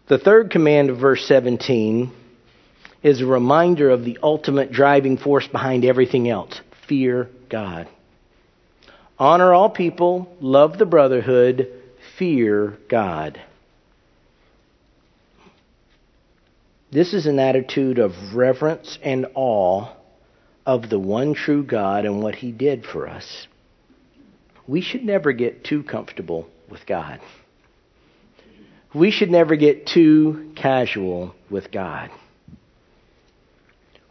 The 0.07 0.19
third 0.19 0.51
command 0.51 0.91
of 0.91 0.99
verse 0.99 1.27
17 1.27 2.13
is 3.03 3.23
a 3.23 3.27
reminder 3.27 3.89
of 3.89 4.05
the 4.05 4.19
ultimate 4.23 4.71
driving 4.71 5.17
force 5.17 5.49
behind 5.49 5.85
everything 5.85 6.29
else 6.29 6.61
fear 6.87 7.31
God. 7.49 7.89
Honor 9.19 9.55
all 9.55 9.71
people, 9.71 10.37
love 10.41 10.77
the 10.77 10.85
brotherhood, 10.85 11.69
fear 12.19 12.77
God. 12.91 13.41
This 16.93 17.15
is 17.15 17.25
an 17.25 17.39
attitude 17.39 17.99
of 17.99 18.13
reverence 18.35 18.99
and 19.03 19.27
awe 19.35 19.89
of 20.67 20.91
the 20.91 20.99
one 20.99 21.33
true 21.35 21.65
God 21.65 22.05
and 22.05 22.23
what 22.23 22.35
He 22.35 22.53
did 22.53 22.85
for 22.85 23.09
us. 23.09 23.47
We 24.67 24.83
should 24.83 25.05
never 25.05 25.33
get 25.33 25.65
too 25.65 25.83
comfortable 25.83 26.47
with 26.71 26.87
God. 26.87 27.21
We 28.95 29.11
should 29.11 29.31
never 29.31 29.57
get 29.57 29.87
too 29.87 30.53
casual 30.55 31.35
with 31.51 31.71
God 31.73 32.11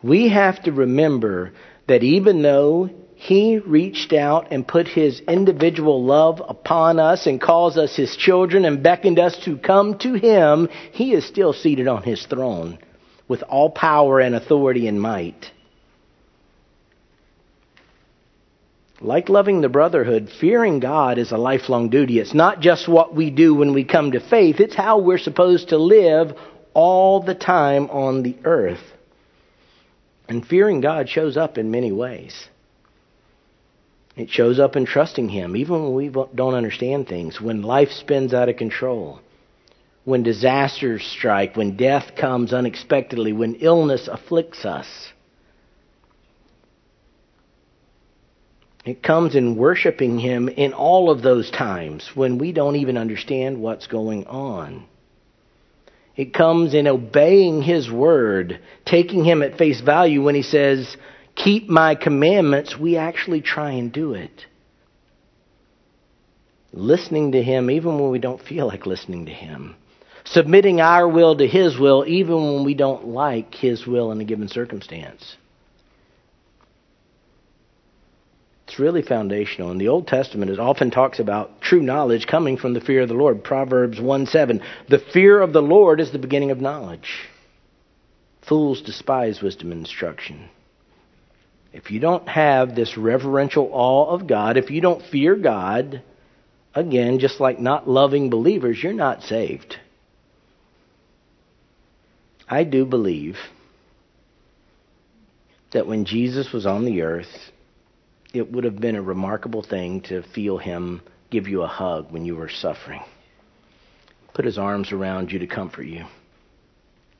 we 0.04 0.30
have 0.30 0.62
to 0.64 0.72
remember 0.72 1.54
that 1.88 2.04
even 2.04 2.42
though 2.42 2.90
he 3.16 3.58
reached 3.58 4.12
out 4.12 4.52
and 4.52 4.68
put 4.68 4.88
his 4.88 5.22
individual 5.22 6.04
love 6.04 6.42
upon 6.46 7.00
us 7.00 7.26
and 7.26 7.40
calls 7.40 7.78
us 7.78 7.96
his 7.96 8.18
children 8.18 8.66
and 8.66 8.84
beckoned 8.84 9.18
us 9.18 9.38
to 9.46 9.58
come 9.58 9.98
to 10.00 10.14
him, 10.16 10.68
he 10.92 11.14
is 11.14 11.26
still 11.26 11.54
seated 11.54 11.88
on 11.88 12.04
his 12.04 12.26
throne 12.26 12.78
with 13.30 13.42
all 13.44 13.70
power 13.70 14.20
and 14.20 14.36
authority 14.36 14.88
and 14.88 15.02
might. 15.02 15.53
Like 19.04 19.28
loving 19.28 19.60
the 19.60 19.68
brotherhood, 19.68 20.30
fearing 20.40 20.80
God 20.80 21.18
is 21.18 21.34
a 21.34 21.38
lifelong 21.38 21.90
duty. 21.90 22.20
It's 22.20 22.34
not 22.34 22.62
just 22.62 22.88
what 22.88 23.14
we 23.14 23.32
do 23.32 23.54
when 23.54 23.74
we 23.74 23.84
come 23.84 24.14
to 24.14 24.22
faith, 24.22 24.62
it's 24.62 24.76
how 24.76 25.00
we're 25.00 25.18
supposed 25.18 25.70
to 25.70 25.78
live 25.78 26.34
all 26.74 27.22
the 27.22 27.36
time 27.36 27.90
on 27.90 28.24
the 28.24 28.38
earth. 28.46 28.80
And 30.30 30.48
fearing 30.48 30.80
God 30.80 31.10
shows 31.10 31.36
up 31.36 31.58
in 31.58 31.70
many 31.70 31.92
ways. 31.92 32.48
It 34.16 34.30
shows 34.30 34.58
up 34.58 34.78
in 34.78 34.86
trusting 34.86 35.28
Him, 35.28 35.58
even 35.58 35.84
when 35.84 35.94
we 35.96 36.08
don't 36.08 36.54
understand 36.54 37.10
things, 37.10 37.42
when 37.42 37.62
life 37.62 37.90
spins 37.92 38.34
out 38.34 38.48
of 38.48 38.56
control, 38.56 39.20
when 40.06 40.24
disasters 40.24 41.06
strike, 41.06 41.58
when 41.58 41.76
death 41.76 42.16
comes 42.16 42.54
unexpectedly, 42.54 43.34
when 43.34 43.56
illness 43.56 44.08
afflicts 44.08 44.64
us. 44.64 45.13
It 48.86 49.02
comes 49.02 49.36
in 49.36 49.56
worshiping 49.56 50.20
Him 50.20 50.50
in 50.50 50.74
all 50.74 51.10
of 51.10 51.22
those 51.22 51.50
times 51.50 52.10
when 52.16 52.38
we 52.38 52.52
don't 52.52 52.76
even 52.76 52.98
understand 52.98 53.62
what's 53.62 53.88
going 53.88 54.26
on. 54.26 54.86
It 56.16 56.34
comes 56.34 56.74
in 56.74 56.88
obeying 56.88 57.62
His 57.62 57.90
word, 57.90 58.60
taking 58.86 59.24
Him 59.24 59.42
at 59.42 59.58
face 59.58 59.80
value 59.80 60.22
when 60.22 60.36
He 60.36 60.44
says, 60.44 60.98
Keep 61.36 61.70
my 61.70 61.96
commandments. 61.96 62.78
We 62.78 62.98
actually 62.98 63.42
try 63.42 63.72
and 63.72 63.92
do 63.92 64.14
it. 64.14 64.46
Listening 66.74 67.32
to 67.32 67.42
Him 67.42 67.72
even 67.72 68.00
when 68.00 68.12
we 68.12 68.20
don't 68.20 68.42
feel 68.42 68.68
like 68.68 68.86
listening 68.86 69.28
to 69.28 69.32
Him. 69.32 69.76
Submitting 70.26 70.82
our 70.82 71.08
will 71.08 71.38
to 71.38 71.48
His 71.48 71.78
will 71.80 72.04
even 72.06 72.36
when 72.36 72.66
we 72.66 72.74
don't 72.74 73.08
like 73.08 73.56
His 73.56 73.88
will 73.88 74.12
in 74.12 74.20
a 74.20 74.26
given 74.26 74.50
circumstance. 74.50 75.38
It's 78.74 78.80
really 78.80 79.04
foundational. 79.04 79.70
In 79.70 79.78
the 79.78 79.90
Old 79.90 80.08
Testament, 80.08 80.50
it 80.50 80.60
often 80.60 80.90
talks 80.90 81.20
about 81.20 81.62
true 81.62 81.84
knowledge 81.84 82.26
coming 82.26 82.58
from 82.58 82.74
the 82.74 82.82
fear 82.82 83.04
of 83.04 83.08
the 83.08 83.14
Lord. 83.14 83.44
Proverbs 83.44 84.02
1 84.02 84.26
7. 84.26 84.64
The 84.90 84.98
fear 84.98 85.40
of 85.42 85.54
the 85.54 85.62
Lord 85.62 86.02
is 86.02 86.12
the 86.12 86.18
beginning 86.18 86.50
of 86.50 86.60
knowledge. 86.60 87.30
Fools 88.50 88.82
despise 88.82 89.44
wisdom 89.44 89.72
and 89.72 89.82
instruction. 89.82 90.50
If 91.72 91.92
you 91.92 92.00
don't 92.00 92.28
have 92.28 92.74
this 92.74 92.98
reverential 92.98 93.70
awe 93.72 94.10
of 94.10 94.26
God, 94.26 94.58
if 94.58 94.72
you 94.72 94.82
don't 94.82 95.06
fear 95.06 95.36
God, 95.36 96.02
again, 96.74 97.20
just 97.20 97.40
like 97.40 97.60
not 97.60 97.88
loving 97.88 98.32
believers, 98.32 98.82
you're 98.82 98.92
not 98.92 99.22
saved. 99.22 99.76
I 102.50 102.64
do 102.64 102.88
believe 102.88 103.38
that 105.74 105.86
when 105.86 106.06
Jesus 106.06 106.52
was 106.52 106.66
on 106.66 106.86
the 106.86 107.04
earth, 107.04 107.52
it 108.34 108.52
would 108.52 108.64
have 108.64 108.80
been 108.80 108.96
a 108.96 109.02
remarkable 109.02 109.62
thing 109.62 110.02
to 110.02 110.24
feel 110.34 110.58
him 110.58 111.02
give 111.30 111.48
you 111.48 111.62
a 111.62 111.68
hug 111.68 112.12
when 112.12 112.26
you 112.26 112.36
were 112.36 112.50
suffering, 112.50 113.02
put 114.34 114.44
his 114.44 114.58
arms 114.58 114.92
around 114.92 115.32
you 115.32 115.40
to 115.40 115.48
comfort 115.48 115.84
you, 115.84 116.06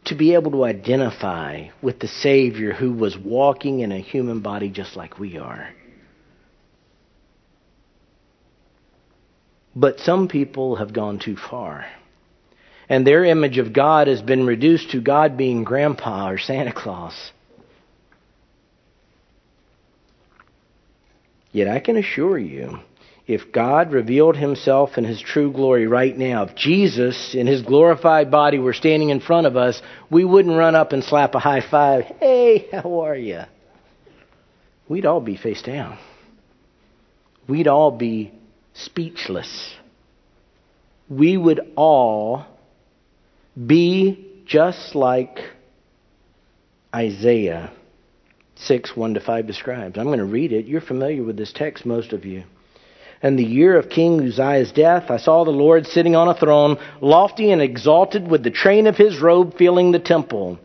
to 0.06 0.16
be 0.16 0.34
able 0.34 0.52
to 0.52 0.66
identify 0.66 1.68
with 1.82 2.00
the 2.00 2.08
Savior 2.08 2.74
who 2.74 2.92
was 2.92 3.16
walking 3.18 3.80
in 3.80 3.92
a 3.92 4.00
human 4.00 4.42
body 4.42 4.70
just 4.70 4.96
like 4.96 5.20
we 5.20 5.38
are. 5.38 5.70
But 9.76 10.00
some 10.00 10.28
people 10.28 10.76
have 10.76 10.94
gone 10.94 11.20
too 11.20 11.36
far. 11.36 11.86
And 12.90 13.08
their 13.08 13.24
image 13.24 13.58
of 13.58 13.74
God 13.74 14.08
has 14.08 14.22
been 14.22 14.46
reduced 14.46 14.92
to 14.92 15.02
God 15.02 15.38
being 15.38 15.64
grandpa 15.64 16.30
or 16.30 16.38
Santa 16.38 16.74
Claus. 16.74 17.32
Yet 21.54 21.70
I 21.70 21.80
can 21.80 21.96
assure 21.96 22.38
you, 22.38 22.80
if 23.26 23.54
God 23.54 23.94
revealed 23.94 24.36
himself 24.36 24.98
in 24.98 25.06
his 25.06 25.22
true 25.22 25.54
glory 25.54 25.88
right 25.88 26.18
now, 26.18 26.44
if 26.44 26.56
Jesus 26.56 27.34
in 27.34 27.48
his 27.48 27.62
glorified 27.62 28.30
body 28.30 28.60
were 28.60 28.74
standing 28.74 29.10
in 29.10 29.22
front 29.22 29.48
of 29.48 29.56
us, 29.56 29.82
we 30.10 30.26
wouldn't 30.26 30.58
run 30.58 30.76
up 30.76 30.92
and 30.92 31.04
slap 31.04 31.34
a 31.36 31.40
high 31.40 31.62
five. 31.62 32.04
Hey, 32.20 32.68
how 32.72 33.02
are 33.02 33.16
you? 33.16 33.44
We'd 34.90 35.06
all 35.06 35.22
be 35.22 35.38
face 35.38 35.62
down. 35.62 35.98
We'd 37.48 37.68
all 37.68 37.92
be 37.92 38.34
speechless. 38.74 39.76
we 41.10 41.38
would 41.38 41.62
all 41.76 42.46
be 43.68 44.44
just 44.46 44.96
like 44.96 45.38
Isaiah 46.94 47.72
6 48.64 48.96
1 48.96 49.14
to 49.14 49.20
5 49.20 49.48
describes. 49.48 49.98
I'm 49.98 50.06
going 50.06 50.20
to 50.20 50.26
read 50.26 50.52
it. 50.52 50.66
You're 50.66 50.82
familiar 50.82 51.24
with 51.24 51.38
this 51.38 51.54
text, 51.54 51.86
most 51.86 52.14
of 52.14 52.26
you. 52.26 52.44
In 53.22 53.38
the 53.38 53.44
year 53.44 53.78
of 53.78 53.90
King 53.90 54.20
Uzziah's 54.20 54.74
death, 54.74 55.10
I 55.10 55.18
saw 55.18 55.46
the 55.46 55.52
Lord 55.52 55.88
sitting 55.88 56.16
on 56.16 56.28
a 56.28 56.34
throne, 56.34 56.78
lofty 57.00 57.52
and 57.52 57.62
exalted, 57.62 58.30
with 58.30 58.44
the 58.44 58.52
train 58.52 58.86
of 58.86 58.98
his 58.98 59.22
robe 59.22 59.58
filling 59.58 59.92
the 59.92 60.00
temple. 60.00 60.60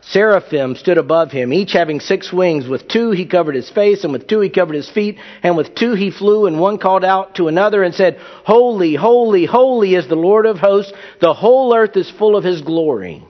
Seraphim 0.00 0.76
stood 0.76 0.98
above 0.98 1.32
him, 1.32 1.52
each 1.52 1.72
having 1.72 2.00
six 2.00 2.32
wings. 2.32 2.68
With 2.68 2.88
two 2.88 3.10
he 3.10 3.26
covered 3.26 3.56
his 3.56 3.70
face, 3.70 4.04
and 4.04 4.12
with 4.12 4.26
two 4.28 4.40
he 4.40 4.50
covered 4.50 4.76
his 4.76 4.88
feet, 4.88 5.18
and 5.42 5.56
with 5.56 5.74
two 5.74 5.94
he 5.94 6.10
flew, 6.10 6.46
and 6.46 6.60
one 6.60 6.78
called 6.78 7.04
out 7.04 7.36
to 7.36 7.48
another 7.48 7.82
and 7.82 7.94
said, 7.94 8.18
Holy, 8.44 8.94
holy, 8.94 9.46
holy 9.46 9.94
is 9.94 10.08
the 10.08 10.14
Lord 10.14 10.46
of 10.46 10.58
hosts. 10.58 10.92
The 11.20 11.34
whole 11.34 11.74
earth 11.74 11.96
is 11.96 12.10
full 12.10 12.36
of 12.36 12.44
his 12.44 12.62
glory. 12.62 13.24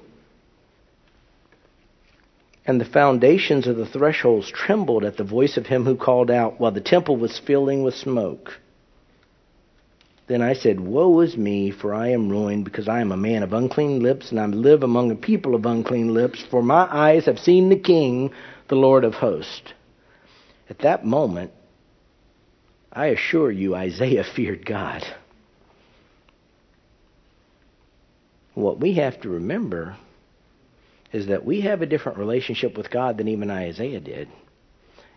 And 2.67 2.81
the 2.81 2.85
foundations 2.85 3.69
of 3.69 3.77
the 3.77 3.87
thresholds 3.87 4.51
trembled 4.51 5.05
at 5.05 5.17
the 5.17 5.25
voice 5.25 5.57
of 5.57 5.67
him 5.67 5.85
who 5.85 5.97
called 5.97 6.31
out, 6.31 6.59
while 6.59 6.73
the 6.73 6.81
temple 6.81 7.17
was 7.17 7.39
filling 7.39 7.85
with 7.85 7.95
smoke. 7.95 8.59
Then 10.27 10.43
I 10.43 10.55
said, 10.55 10.81
Woe 10.81 11.21
is 11.21 11.37
me, 11.37 11.71
for 11.71 11.95
I 11.95 12.09
am 12.09 12.29
ruined, 12.29 12.65
because 12.65 12.89
I 12.89 13.01
am 13.01 13.13
a 13.13 13.17
man 13.17 13.45
of 13.45 13.53
unclean 13.53 14.03
lips, 14.03 14.33
and 14.33 14.41
I 14.41 14.47
live 14.47 14.83
among 14.83 15.13
a 15.13 15.15
people 15.15 15.55
of 15.55 15.65
unclean 15.65 16.13
lips, 16.13 16.45
for 16.51 16.63
my 16.63 16.89
eyes 16.91 17.27
have 17.27 17.39
seen 17.39 17.69
the 17.69 17.79
King, 17.79 18.33
the 18.67 18.75
Lord 18.75 19.05
of 19.05 19.15
hosts. 19.15 19.73
At 20.69 20.81
that 20.81 21.05
moment, 21.05 21.53
I 22.93 23.07
assure 23.07 23.53
you, 23.53 23.77
Isaiah 23.77 24.25
feared 24.35 24.67
God. 24.67 25.05
What 28.55 28.81
we 28.81 28.95
have 28.95 29.21
to 29.21 29.29
remember 29.29 29.97
is 31.13 31.27
that 31.27 31.45
we 31.45 31.63
have 31.63 31.83
a 31.83 31.87
different 31.87 32.19
relationship 32.19 32.77
with 32.77 32.91
God 32.91 33.19
than 33.19 33.29
even 33.29 33.51
Isaiah 33.51 34.01
did. 34.01 34.29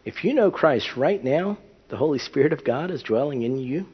If 0.05 0.23
you 0.23 0.33
know 0.33 0.51
Christ 0.51 0.95
right 0.95 1.23
now, 1.23 1.57
the 1.89 1.97
Holy 1.97 2.19
Spirit 2.19 2.53
of 2.53 2.63
God 2.63 2.91
is 2.91 3.03
dwelling 3.03 3.41
in 3.41 3.57
you. 3.57 3.85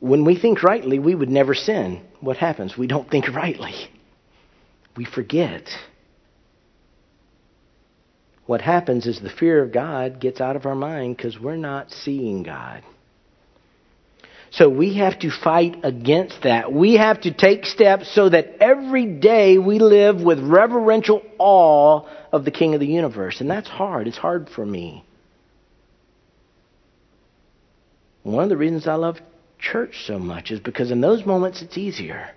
When 0.00 0.24
we 0.24 0.38
think 0.38 0.62
rightly, 0.62 0.98
we 0.98 1.14
would 1.14 1.28
never 1.28 1.54
sin. 1.54 2.02
What 2.20 2.36
happens? 2.36 2.78
We 2.78 2.86
don't 2.86 3.10
think 3.10 3.28
rightly. 3.28 3.74
We 4.96 5.04
forget. 5.04 5.68
What 8.46 8.60
happens 8.60 9.06
is 9.06 9.20
the 9.20 9.28
fear 9.28 9.62
of 9.62 9.72
God 9.72 10.20
gets 10.20 10.40
out 10.40 10.56
of 10.56 10.66
our 10.66 10.74
mind 10.74 11.16
because 11.16 11.38
we're 11.38 11.56
not 11.56 11.90
seeing 11.90 12.44
God. 12.44 12.82
So 14.50 14.68
we 14.68 14.94
have 14.94 15.18
to 15.20 15.30
fight 15.30 15.80
against 15.82 16.42
that. 16.42 16.72
We 16.72 16.94
have 16.94 17.20
to 17.22 17.32
take 17.32 17.66
steps 17.66 18.12
so 18.14 18.28
that 18.28 18.56
every 18.60 19.06
day 19.06 19.58
we 19.58 19.78
live 19.78 20.22
with 20.22 20.40
reverential 20.40 21.22
awe 21.38 22.08
of 22.32 22.44
the 22.44 22.50
King 22.50 22.74
of 22.74 22.80
the 22.80 22.86
universe. 22.86 23.40
And 23.40 23.50
that's 23.50 23.68
hard. 23.68 24.06
It's 24.06 24.16
hard 24.16 24.48
for 24.48 24.64
me. 24.64 25.04
One 28.22 28.42
of 28.42 28.50
the 28.50 28.56
reasons 28.56 28.86
I 28.86 28.94
love 28.94 29.18
church 29.58 30.04
so 30.06 30.18
much 30.18 30.50
is 30.50 30.60
because 30.60 30.90
in 30.90 31.00
those 31.00 31.24
moments 31.24 31.62
it's 31.62 31.78
easier. 31.78 32.30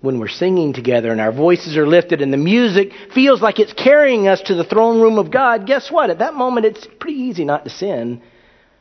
When 0.00 0.18
we're 0.18 0.28
singing 0.28 0.74
together 0.74 1.10
and 1.10 1.20
our 1.20 1.32
voices 1.32 1.76
are 1.76 1.86
lifted 1.86 2.20
and 2.20 2.32
the 2.32 2.38
music 2.38 2.92
feels 3.14 3.40
like 3.40 3.58
it's 3.58 3.72
carrying 3.72 4.28
us 4.28 4.40
to 4.42 4.54
the 4.54 4.64
throne 4.64 5.00
room 5.00 5.18
of 5.18 5.30
God, 5.30 5.66
guess 5.66 5.90
what? 5.90 6.10
At 6.10 6.18
that 6.18 6.34
moment 6.34 6.66
it's 6.66 6.86
pretty 7.00 7.18
easy 7.18 7.44
not 7.44 7.64
to 7.64 7.70
sin, 7.70 8.22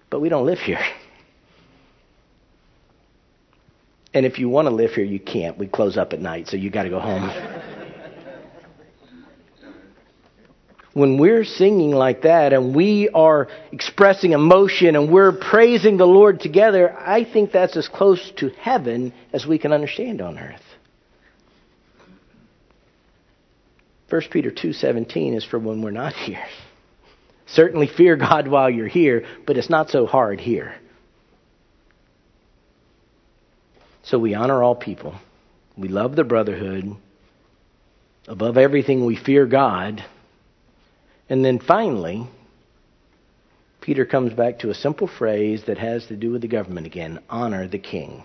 but 0.10 0.19
we 0.19 0.29
don't 0.29 0.45
live 0.45 0.60
here. 0.60 0.84
And 4.13 4.26
if 4.26 4.38
you 4.38 4.47
want 4.47 4.67
to 4.67 4.73
live 4.73 4.91
here, 4.91 5.04
you 5.04 5.19
can't. 5.19 5.58
We 5.58 5.67
close 5.67 5.97
up 5.97 6.13
at 6.13 6.19
night, 6.19 6.47
so 6.47 6.58
you 6.58 6.69
got 6.69 6.84
to 6.84 6.89
go 6.89 6.99
home. 6.99 7.30
when 10.93 11.17
we're 11.17 11.43
singing 11.43 11.91
like 11.91 12.21
that 12.21 12.54
and 12.54 12.76
we 12.76 13.10
are 13.10 13.47
expressing 13.71 14.32
emotion 14.34 14.95
and 14.95 15.12
we're 15.12 15.32
praising 15.32 15.97
the 15.97 16.06
Lord 16.06 16.39
together, 16.39 16.95
I 16.95 17.23
think 17.23 17.52
that's 17.52 17.76
as 17.76 17.88
close 17.88 18.32
to 18.38 18.49
heaven 18.49 19.13
as 19.34 19.45
we 19.45 19.58
can 19.58 19.73
understand 19.73 20.21
on 20.21 20.38
earth. 20.38 20.62
1 24.10 24.21
Peter 24.30 24.52
2:17 24.52 25.34
is 25.34 25.43
for 25.43 25.58
when 25.58 25.82
we're 25.82 25.89
not 25.89 26.13
here. 26.28 26.45
Certainly 27.47 27.88
fear 27.88 28.15
God 28.15 28.47
while 28.47 28.69
you're 28.69 28.88
here, 28.88 29.26
but 29.45 29.58
it's 29.58 29.69
not 29.69 29.89
so 29.89 30.06
hard 30.06 30.39
here. 30.39 30.76
So 34.04 34.20
we 34.20 34.34
honor 34.34 34.62
all 34.62 34.76
people. 34.76 35.16
We 35.78 35.88
love 35.88 36.16
the 36.16 36.24
brotherhood. 36.24 36.96
Above 38.28 38.58
everything, 38.58 39.06
we 39.06 39.16
fear 39.16 39.46
God. 39.46 40.04
And 41.30 41.44
then 41.44 41.60
finally, 41.60 42.28
Peter 43.82 44.06
comes 44.06 44.34
back 44.34 44.60
to 44.60 44.70
a 44.70 44.74
simple 44.74 45.08
phrase 45.08 45.63
that 45.68 45.78
has 45.78 46.06
to 46.08 46.16
do 46.16 46.32
with 46.32 46.42
the 46.42 46.48
government 46.48 46.86
again 46.86 47.20
honor 47.30 47.68
the 47.68 47.80
king. 47.80 48.24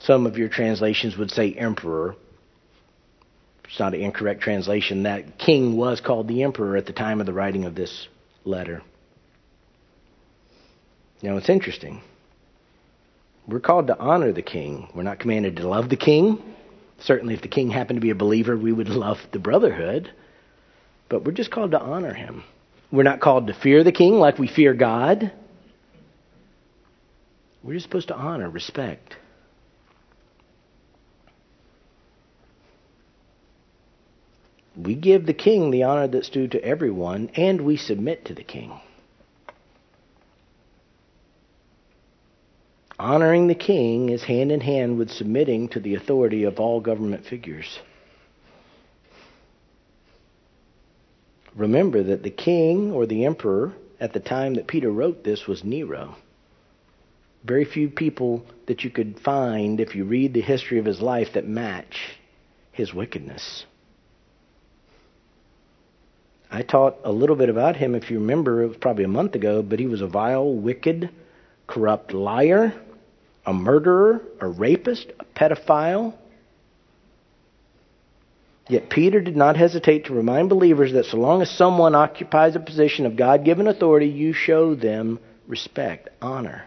Some 0.00 0.26
of 0.26 0.38
your 0.38 0.48
translations 0.48 1.16
would 1.16 1.30
say 1.30 1.52
emperor. 1.52 2.16
It's 3.64 3.78
not 3.78 3.94
an 3.94 4.00
incorrect 4.00 4.40
translation. 4.40 5.04
That 5.04 5.38
king 5.38 5.76
was 5.76 6.00
called 6.00 6.26
the 6.26 6.42
emperor 6.42 6.76
at 6.76 6.86
the 6.86 6.92
time 6.92 7.20
of 7.20 7.26
the 7.26 7.32
writing 7.32 7.64
of 7.64 7.74
this 7.74 8.08
letter. 8.44 8.82
Now, 11.22 11.36
it's 11.36 11.48
interesting. 11.48 12.02
We're 13.46 13.60
called 13.60 13.88
to 13.88 13.98
honor 13.98 14.32
the 14.32 14.42
king. 14.42 14.88
We're 14.94 15.02
not 15.02 15.18
commanded 15.18 15.56
to 15.56 15.68
love 15.68 15.88
the 15.88 15.96
king. 15.96 16.42
Certainly, 17.00 17.34
if 17.34 17.42
the 17.42 17.48
king 17.48 17.70
happened 17.70 17.96
to 17.96 18.00
be 18.00 18.10
a 18.10 18.14
believer, 18.14 18.56
we 18.56 18.72
would 18.72 18.88
love 18.88 19.18
the 19.32 19.38
brotherhood. 19.38 20.12
But 21.08 21.24
we're 21.24 21.32
just 21.32 21.50
called 21.50 21.72
to 21.72 21.80
honor 21.80 22.14
him. 22.14 22.44
We're 22.92 23.02
not 23.02 23.20
called 23.20 23.46
to 23.46 23.54
fear 23.54 23.82
the 23.82 23.92
king 23.92 24.14
like 24.14 24.38
we 24.38 24.48
fear 24.48 24.74
God. 24.74 25.32
We're 27.62 27.74
just 27.74 27.84
supposed 27.84 28.08
to 28.08 28.16
honor, 28.16 28.48
respect. 28.48 29.16
We 34.76 34.94
give 34.94 35.26
the 35.26 35.34
king 35.34 35.70
the 35.70 35.82
honor 35.82 36.08
that's 36.08 36.30
due 36.30 36.48
to 36.48 36.64
everyone, 36.64 37.30
and 37.34 37.60
we 37.62 37.76
submit 37.76 38.26
to 38.26 38.34
the 38.34 38.44
king. 38.44 38.80
Honoring 43.00 43.46
the 43.46 43.54
king 43.54 44.10
is 44.10 44.24
hand 44.24 44.52
in 44.52 44.60
hand 44.60 44.98
with 44.98 45.10
submitting 45.10 45.68
to 45.68 45.80
the 45.80 45.94
authority 45.94 46.44
of 46.44 46.60
all 46.60 46.82
government 46.82 47.24
figures. 47.24 47.78
Remember 51.56 52.02
that 52.02 52.22
the 52.22 52.30
king 52.30 52.92
or 52.92 53.06
the 53.06 53.24
emperor 53.24 53.72
at 54.00 54.12
the 54.12 54.20
time 54.20 54.52
that 54.54 54.66
Peter 54.66 54.90
wrote 54.90 55.24
this 55.24 55.46
was 55.46 55.64
Nero. 55.64 56.14
Very 57.42 57.64
few 57.64 57.88
people 57.88 58.44
that 58.66 58.84
you 58.84 58.90
could 58.90 59.18
find 59.20 59.80
if 59.80 59.96
you 59.96 60.04
read 60.04 60.34
the 60.34 60.42
history 60.42 60.78
of 60.78 60.84
his 60.84 61.00
life 61.00 61.32
that 61.32 61.48
match 61.48 62.18
his 62.70 62.92
wickedness. 62.92 63.64
I 66.50 66.60
taught 66.60 66.98
a 67.02 67.12
little 67.12 67.36
bit 67.36 67.48
about 67.48 67.76
him, 67.76 67.94
if 67.94 68.10
you 68.10 68.18
remember, 68.18 68.62
it 68.62 68.68
was 68.68 68.76
probably 68.76 69.04
a 69.04 69.08
month 69.08 69.34
ago, 69.36 69.62
but 69.62 69.80
he 69.80 69.86
was 69.86 70.02
a 70.02 70.06
vile, 70.06 70.52
wicked, 70.52 71.08
corrupt 71.66 72.12
liar, 72.12 72.74
a 73.46 73.52
murderer, 73.52 74.20
a 74.40 74.48
rapist, 74.48 75.12
a 75.18 75.24
pedophile, 75.24 76.14
Yet 78.70 78.88
Peter 78.88 79.20
did 79.20 79.36
not 79.36 79.56
hesitate 79.56 80.04
to 80.04 80.14
remind 80.14 80.48
believers 80.48 80.92
that 80.92 81.06
so 81.06 81.16
long 81.16 81.42
as 81.42 81.50
someone 81.50 81.96
occupies 81.96 82.54
a 82.54 82.60
position 82.60 83.04
of 83.04 83.16
God 83.16 83.44
given 83.44 83.66
authority, 83.66 84.06
you 84.06 84.32
show 84.32 84.76
them 84.76 85.18
respect, 85.48 86.08
honor. 86.22 86.66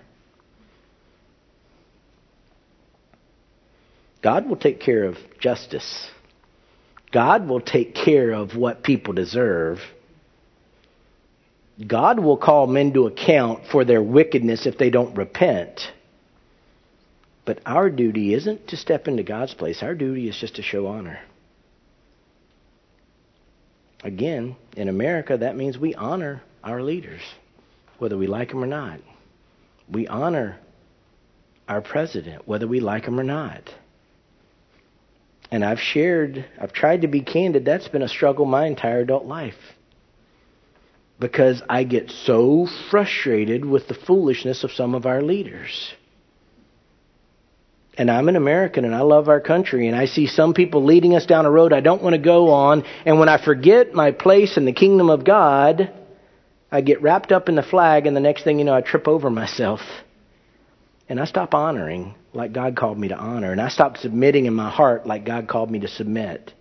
God 4.21 4.49
will 4.49 4.57
take 4.57 4.81
care 4.81 5.05
of 5.05 5.15
justice. 5.39 6.09
God 7.13 7.47
will 7.47 7.61
take 7.61 7.95
care 7.95 8.31
of 8.31 8.57
what 8.57 8.83
people 8.83 9.13
deserve. 9.13 9.79
God 11.87 12.19
will 12.19 12.37
call 12.37 12.67
men 12.67 12.91
to 12.93 13.07
account 13.07 13.67
for 13.71 13.85
their 13.85 14.03
wickedness 14.03 14.65
if 14.65 14.77
they 14.77 14.89
don't 14.89 15.15
repent. 15.15 15.79
But 17.45 17.59
our 17.65 17.89
duty 17.89 18.33
isn't 18.33 18.69
to 18.69 18.77
step 18.77 19.07
into 19.07 19.23
God's 19.23 19.53
place. 19.53 19.83
Our 19.83 19.95
duty 19.95 20.29
is 20.29 20.37
just 20.37 20.55
to 20.55 20.61
show 20.61 20.87
honor. 20.87 21.19
Again, 24.03 24.55
in 24.77 24.89
America, 24.89 25.37
that 25.37 25.55
means 25.55 25.77
we 25.77 25.95
honor 25.95 26.41
our 26.63 26.81
leaders, 26.81 27.21
whether 27.99 28.17
we 28.17 28.27
like 28.27 28.49
them 28.49 28.63
or 28.63 28.67
not. 28.67 28.99
We 29.91 30.07
honor 30.07 30.59
our 31.67 31.81
president, 31.81 32.47
whether 32.47 32.67
we 32.67 32.79
like 32.79 33.05
him 33.05 33.19
or 33.19 33.23
not. 33.23 33.73
And 35.51 35.63
I've 35.63 35.79
shared, 35.79 36.45
I've 36.59 36.73
tried 36.73 37.01
to 37.01 37.07
be 37.07 37.21
candid, 37.21 37.65
that's 37.65 37.87
been 37.87 38.01
a 38.01 38.09
struggle 38.09 38.45
my 38.45 38.65
entire 38.67 39.01
adult 39.01 39.25
life. 39.25 39.55
because 41.19 41.61
I 41.69 41.83
get 41.85 42.11
so 42.11 42.67
frustrated 42.91 43.63
with 43.63 43.87
the 43.87 43.93
foolishness 43.93 44.63
of 44.63 44.71
some 44.71 44.93
of 44.93 45.05
our 45.05 45.21
leaders. 45.21 45.93
And 47.95 48.09
I'm 48.09 48.27
an 48.27 48.35
American 48.35 48.85
and 48.85 48.95
I 48.95 49.01
love 49.01 49.29
our 49.29 49.39
country 49.39 49.87
and 49.87 49.95
I 49.95 50.05
see 50.05 50.25
some 50.25 50.53
people 50.53 50.83
leading 50.83 51.15
us 51.15 51.25
down 51.25 51.45
a 51.45 51.51
road 51.51 51.73
I 51.73 51.79
don't 51.79 52.01
want 52.01 52.15
to 52.15 52.21
go 52.21 52.49
on. 52.49 52.83
And 53.05 53.19
when 53.19 53.29
I 53.29 53.43
forget 53.43 53.93
my 53.93 54.11
place 54.11 54.57
in 54.57 54.65
the 54.65 54.73
kingdom 54.73 55.09
of 55.09 55.23
God, 55.23 55.93
I 56.71 56.81
get 56.81 57.03
wrapped 57.03 57.31
up 57.31 57.49
in 57.49 57.55
the 57.55 57.61
flag 57.61 58.07
and 58.07 58.15
the 58.15 58.21
next 58.21 58.43
thing 58.43 58.57
you 58.57 58.65
know, 58.65 58.73
I 58.73 58.81
trip 58.81 59.07
over 59.07 59.29
myself. 59.29 59.81
And 61.07 61.19
I 61.19 61.25
stop 61.25 61.53
honoring 61.53 62.15
like 62.33 62.51
God 62.51 62.75
called 62.75 62.97
me 62.97 63.09
to 63.09 63.15
honor. 63.15 63.51
And 63.51 63.61
I 63.61 63.69
stop 63.69 63.97
submitting 63.97 64.45
in 64.45 64.55
my 64.55 64.71
heart 64.71 65.05
like 65.05 65.25
God 65.25 65.47
called 65.47 65.69
me 65.69 65.79
to 65.79 65.87
submit. 65.87 66.53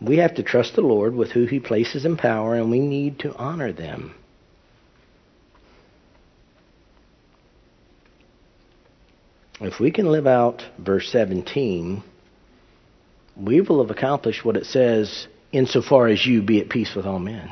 We 0.00 0.18
have 0.18 0.34
to 0.34 0.42
trust 0.42 0.74
the 0.74 0.82
Lord 0.82 1.14
with 1.14 1.32
who 1.32 1.46
He 1.46 1.58
places 1.58 2.04
in 2.04 2.16
power, 2.16 2.54
and 2.54 2.70
we 2.70 2.80
need 2.80 3.20
to 3.20 3.34
honor 3.34 3.72
them. 3.72 4.14
If 9.60 9.80
we 9.80 9.90
can 9.90 10.06
live 10.06 10.26
out 10.26 10.62
verse 10.78 11.10
17, 11.10 12.02
we 13.36 13.60
will 13.60 13.82
have 13.82 13.90
accomplished 13.90 14.44
what 14.44 14.56
it 14.56 14.66
says, 14.66 15.26
insofar 15.52 16.08
as 16.08 16.26
you 16.26 16.42
be 16.42 16.60
at 16.60 16.68
peace 16.68 16.94
with 16.94 17.06
all 17.06 17.18
men. 17.18 17.50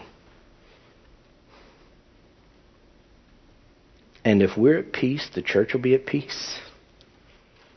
And 4.24 4.42
if 4.42 4.56
we're 4.56 4.78
at 4.78 4.92
peace, 4.92 5.28
the 5.34 5.42
church 5.42 5.74
will 5.74 5.80
be 5.80 5.94
at 5.94 6.06
peace. 6.06 6.58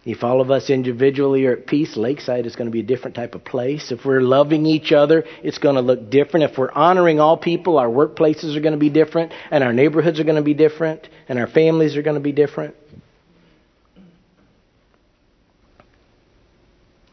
If 0.06 0.24
all 0.24 0.40
of 0.40 0.52
us 0.52 0.70
individually 0.70 1.46
are 1.46 1.52
at 1.52 1.68
peace, 1.68 1.98
Lakeside 1.98 2.46
is 2.46 2.56
going 2.56 2.68
to 2.68 2.72
be 2.72 2.80
a 2.80 2.84
different 2.84 3.16
type 3.16 3.36
of 3.36 3.44
place. 3.44 3.92
If 3.92 4.06
we're 4.06 4.22
loving 4.22 4.66
each 4.66 4.94
other, 4.94 5.26
it's 5.44 5.58
going 5.58 5.76
to 5.76 5.82
look 5.82 6.10
different. 6.10 6.50
If 6.50 6.58
we're 6.58 6.72
honoring 6.72 7.20
all 7.20 7.36
people, 7.36 7.78
our 7.78 7.90
workplaces 7.90 8.56
are 8.56 8.62
going 8.62 8.72
to 8.72 8.80
be 8.80 8.90
different, 8.90 9.34
and 9.52 9.66
our 9.66 9.74
neighborhoods 9.74 10.22
are 10.22 10.24
going 10.24 10.38
to 10.38 10.42
be 10.42 10.54
different, 10.54 11.10
and 11.28 11.38
our 11.38 11.48
families 11.48 11.98
are 11.98 12.02
going 12.02 12.16
to 12.16 12.22
be 12.22 12.32
different. 12.32 12.76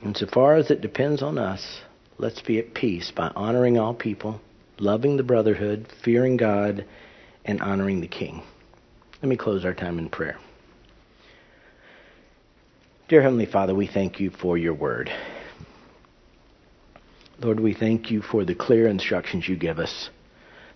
And 0.04 0.14
so 0.14 0.26
far 0.26 0.56
as 0.56 0.70
it 0.70 0.82
depends 0.82 1.22
on 1.22 1.38
us, 1.38 1.80
let's 2.18 2.42
be 2.42 2.58
at 2.58 2.74
peace 2.74 3.10
by 3.10 3.32
honoring 3.34 3.78
all 3.78 3.94
people, 3.94 4.38
loving 4.78 5.16
the 5.16 5.22
brotherhood, 5.22 5.88
fearing 6.04 6.36
God, 6.36 6.84
and 7.46 7.60
honoring 7.62 8.02
the 8.02 8.06
King. 8.06 8.42
Let 9.22 9.30
me 9.30 9.38
close 9.38 9.64
our 9.64 9.72
time 9.72 9.98
in 9.98 10.10
prayer. 10.10 10.36
Dear 13.08 13.22
Heavenly 13.22 13.46
Father, 13.46 13.74
we 13.74 13.86
thank 13.86 14.20
you 14.20 14.28
for 14.28 14.58
your 14.58 14.74
word. 14.74 15.10
Lord, 17.40 17.58
we 17.58 17.72
thank 17.72 18.10
you 18.10 18.20
for 18.20 18.44
the 18.44 18.54
clear 18.54 18.86
instructions 18.86 19.48
you 19.48 19.56
give 19.56 19.78
us. 19.78 20.10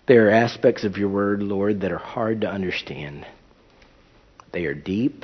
There 0.07 0.27
are 0.27 0.31
aspects 0.31 0.83
of 0.83 0.97
your 0.97 1.09
word, 1.09 1.43
Lord, 1.43 1.81
that 1.81 1.91
are 1.91 1.99
hard 1.99 2.41
to 2.41 2.49
understand. 2.49 3.27
They 4.53 4.65
are 4.65 4.73
deep 4.73 5.23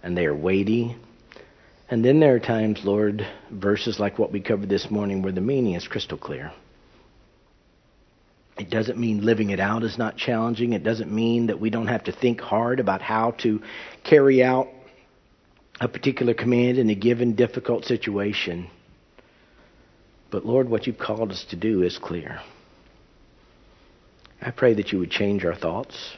and 0.00 0.16
they 0.16 0.26
are 0.26 0.34
weighty 0.34 0.96
and 1.92 2.02
then 2.02 2.20
there 2.20 2.34
are 2.34 2.40
times, 2.40 2.80
Lord, 2.84 3.26
verses 3.50 4.00
like 4.00 4.18
what 4.18 4.32
we 4.32 4.40
covered 4.40 4.70
this 4.70 4.90
morning 4.90 5.20
where 5.20 5.30
the 5.30 5.42
meaning 5.42 5.74
is 5.74 5.86
crystal 5.86 6.16
clear. 6.16 6.50
It 8.58 8.70
doesn't 8.70 8.96
mean 8.96 9.26
living 9.26 9.50
it 9.50 9.60
out 9.60 9.82
is 9.82 9.98
not 9.98 10.16
challenging. 10.16 10.72
It 10.72 10.84
doesn't 10.84 11.12
mean 11.12 11.48
that 11.48 11.60
we 11.60 11.68
don't 11.68 11.88
have 11.88 12.04
to 12.04 12.12
think 12.12 12.40
hard 12.40 12.80
about 12.80 13.02
how 13.02 13.32
to 13.42 13.60
carry 14.04 14.42
out 14.42 14.68
a 15.82 15.86
particular 15.86 16.32
command 16.32 16.78
in 16.78 16.88
a 16.88 16.94
given 16.94 17.34
difficult 17.34 17.84
situation. 17.84 18.70
But 20.30 20.46
Lord, 20.46 20.70
what 20.70 20.86
you've 20.86 20.96
called 20.96 21.30
us 21.30 21.44
to 21.50 21.56
do 21.56 21.82
is 21.82 21.98
clear. 21.98 22.40
I 24.40 24.50
pray 24.50 24.72
that 24.72 24.92
you 24.92 24.98
would 25.00 25.10
change 25.10 25.44
our 25.44 25.54
thoughts 25.54 26.16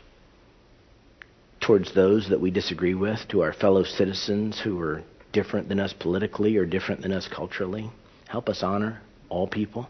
towards 1.60 1.92
those 1.96 2.28
that 2.28 2.40
we 2.40 2.52
disagree 2.52 2.94
with, 2.94 3.26
to 3.30 3.42
our 3.42 3.52
fellow 3.52 3.82
citizens 3.82 4.60
who 4.60 4.80
are 4.80 5.02
different 5.34 5.68
than 5.68 5.78
us 5.78 5.92
politically 5.92 6.56
or 6.56 6.64
different 6.64 7.02
than 7.02 7.12
us 7.12 7.28
culturally. 7.28 7.90
Help 8.28 8.48
us 8.48 8.62
honor 8.62 9.02
all 9.28 9.46
people. 9.46 9.86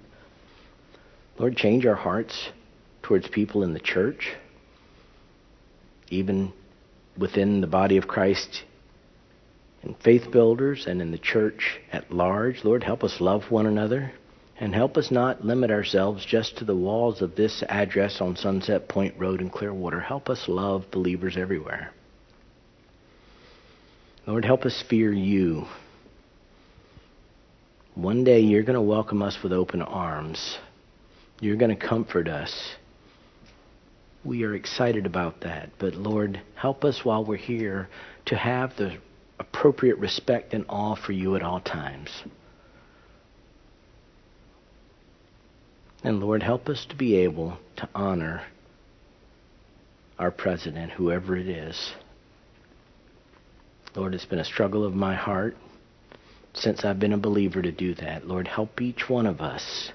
Lord, 1.38 1.56
change 1.56 1.86
our 1.86 1.94
hearts 1.94 2.48
towards 3.02 3.28
people 3.28 3.62
in 3.62 3.74
the 3.74 3.80
church, 3.80 4.32
even 6.08 6.52
within 7.16 7.60
the 7.60 7.66
body 7.68 7.96
of 7.96 8.08
Christ, 8.08 8.64
in 9.82 9.94
faith 9.94 10.30
builders 10.32 10.86
and 10.86 11.00
in 11.00 11.12
the 11.12 11.18
church 11.18 11.78
at 11.92 12.10
large. 12.10 12.64
Lord, 12.64 12.82
help 12.82 13.04
us 13.04 13.20
love 13.20 13.50
one 13.50 13.66
another 13.66 14.12
and 14.58 14.74
help 14.74 14.96
us 14.96 15.10
not 15.10 15.44
limit 15.44 15.70
ourselves 15.70 16.24
just 16.24 16.56
to 16.58 16.64
the 16.64 16.76
walls 16.76 17.20
of 17.20 17.36
this 17.36 17.62
address 17.68 18.20
on 18.20 18.36
Sunset 18.36 18.88
Point 18.88 19.14
Road 19.18 19.40
in 19.40 19.50
Clearwater. 19.50 20.00
Help 20.00 20.30
us 20.30 20.48
love 20.48 20.90
believers 20.90 21.36
everywhere. 21.36 21.92
Lord, 24.26 24.44
help 24.44 24.64
us 24.64 24.82
fear 24.88 25.12
you. 25.12 25.66
One 27.94 28.24
day 28.24 28.40
you're 28.40 28.62
going 28.62 28.74
to 28.74 28.80
welcome 28.80 29.22
us 29.22 29.38
with 29.42 29.52
open 29.52 29.82
arms. 29.82 30.58
You're 31.40 31.56
going 31.56 31.76
to 31.76 31.86
comfort 31.88 32.26
us. 32.26 32.74
We 34.24 34.44
are 34.44 34.54
excited 34.54 35.04
about 35.04 35.42
that. 35.42 35.70
But 35.78 35.94
Lord, 35.94 36.40
help 36.54 36.84
us 36.84 37.04
while 37.04 37.22
we're 37.22 37.36
here 37.36 37.88
to 38.26 38.36
have 38.36 38.74
the 38.76 38.96
appropriate 39.38 39.98
respect 39.98 40.54
and 40.54 40.64
awe 40.70 40.94
for 40.94 41.12
you 41.12 41.36
at 41.36 41.42
all 41.42 41.60
times. 41.60 42.10
And 46.02 46.20
Lord, 46.20 46.42
help 46.42 46.70
us 46.70 46.86
to 46.88 46.96
be 46.96 47.16
able 47.16 47.58
to 47.76 47.88
honor 47.94 48.42
our 50.18 50.30
president, 50.30 50.92
whoever 50.92 51.36
it 51.36 51.48
is. 51.48 51.92
Lord, 53.96 54.14
it's 54.14 54.24
been 54.24 54.40
a 54.40 54.44
struggle 54.44 54.84
of 54.84 54.94
my 54.94 55.14
heart 55.14 55.56
since 56.52 56.84
I've 56.84 56.98
been 56.98 57.12
a 57.12 57.18
believer 57.18 57.62
to 57.62 57.70
do 57.70 57.94
that. 57.96 58.26
Lord, 58.26 58.48
help 58.48 58.80
each 58.80 59.08
one 59.08 59.26
of 59.26 59.40
us 59.40 59.92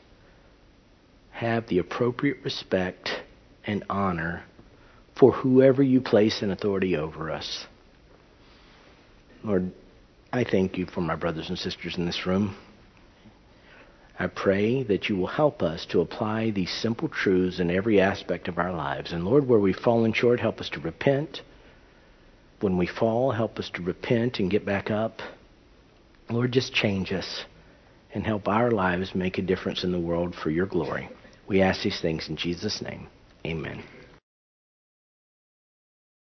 have 1.31 1.67
the 1.67 1.79
appropriate 1.79 2.37
respect 2.43 3.09
and 3.65 3.83
honor 3.89 4.43
for 5.17 5.33
whoever 5.33 5.83
you 5.83 5.99
place 5.99 6.41
in 6.41 6.49
authority 6.49 6.95
over 6.95 7.29
us. 7.29 7.65
Lord, 9.43 9.71
I 10.31 10.45
thank 10.45 10.77
you 10.77 10.85
for 10.85 11.01
my 11.01 11.15
brothers 11.15 11.49
and 11.49 11.57
sisters 11.57 11.97
in 11.97 12.05
this 12.05 12.25
room. 12.25 12.55
I 14.17 14.27
pray 14.27 14.83
that 14.83 15.07
you 15.09 15.15
will 15.15 15.27
help 15.27 15.61
us 15.61 15.85
to 15.87 16.01
apply 16.01 16.51
these 16.51 16.71
simple 16.71 17.07
truths 17.07 17.59
in 17.59 17.71
every 17.71 17.99
aspect 17.99 18.47
of 18.47 18.57
our 18.57 18.73
lives. 18.73 19.11
And 19.11 19.25
Lord, 19.25 19.47
where 19.47 19.59
we've 19.59 19.75
fallen 19.75 20.13
short, 20.13 20.39
help 20.39 20.59
us 20.59 20.69
to 20.71 20.79
repent 20.79 21.41
when 22.61 22.77
we 22.77 22.87
fall, 22.87 23.31
help 23.31 23.59
us 23.59 23.69
to 23.73 23.81
repent 23.81 24.39
and 24.39 24.51
get 24.51 24.65
back 24.65 24.91
up. 24.91 25.21
Lord, 26.29 26.51
just 26.51 26.73
change 26.73 27.11
us 27.11 27.45
and 28.13 28.25
help 28.25 28.47
our 28.47 28.71
lives 28.71 29.13
make 29.15 29.37
a 29.37 29.41
difference 29.41 29.83
in 29.83 29.91
the 29.91 29.99
world 29.99 30.35
for 30.35 30.49
your 30.49 30.65
glory. 30.65 31.09
We 31.47 31.61
ask 31.61 31.83
these 31.83 32.01
things 32.01 32.29
in 32.29 32.35
Jesus' 32.35 32.81
name. 32.81 33.07
Amen. 33.45 33.83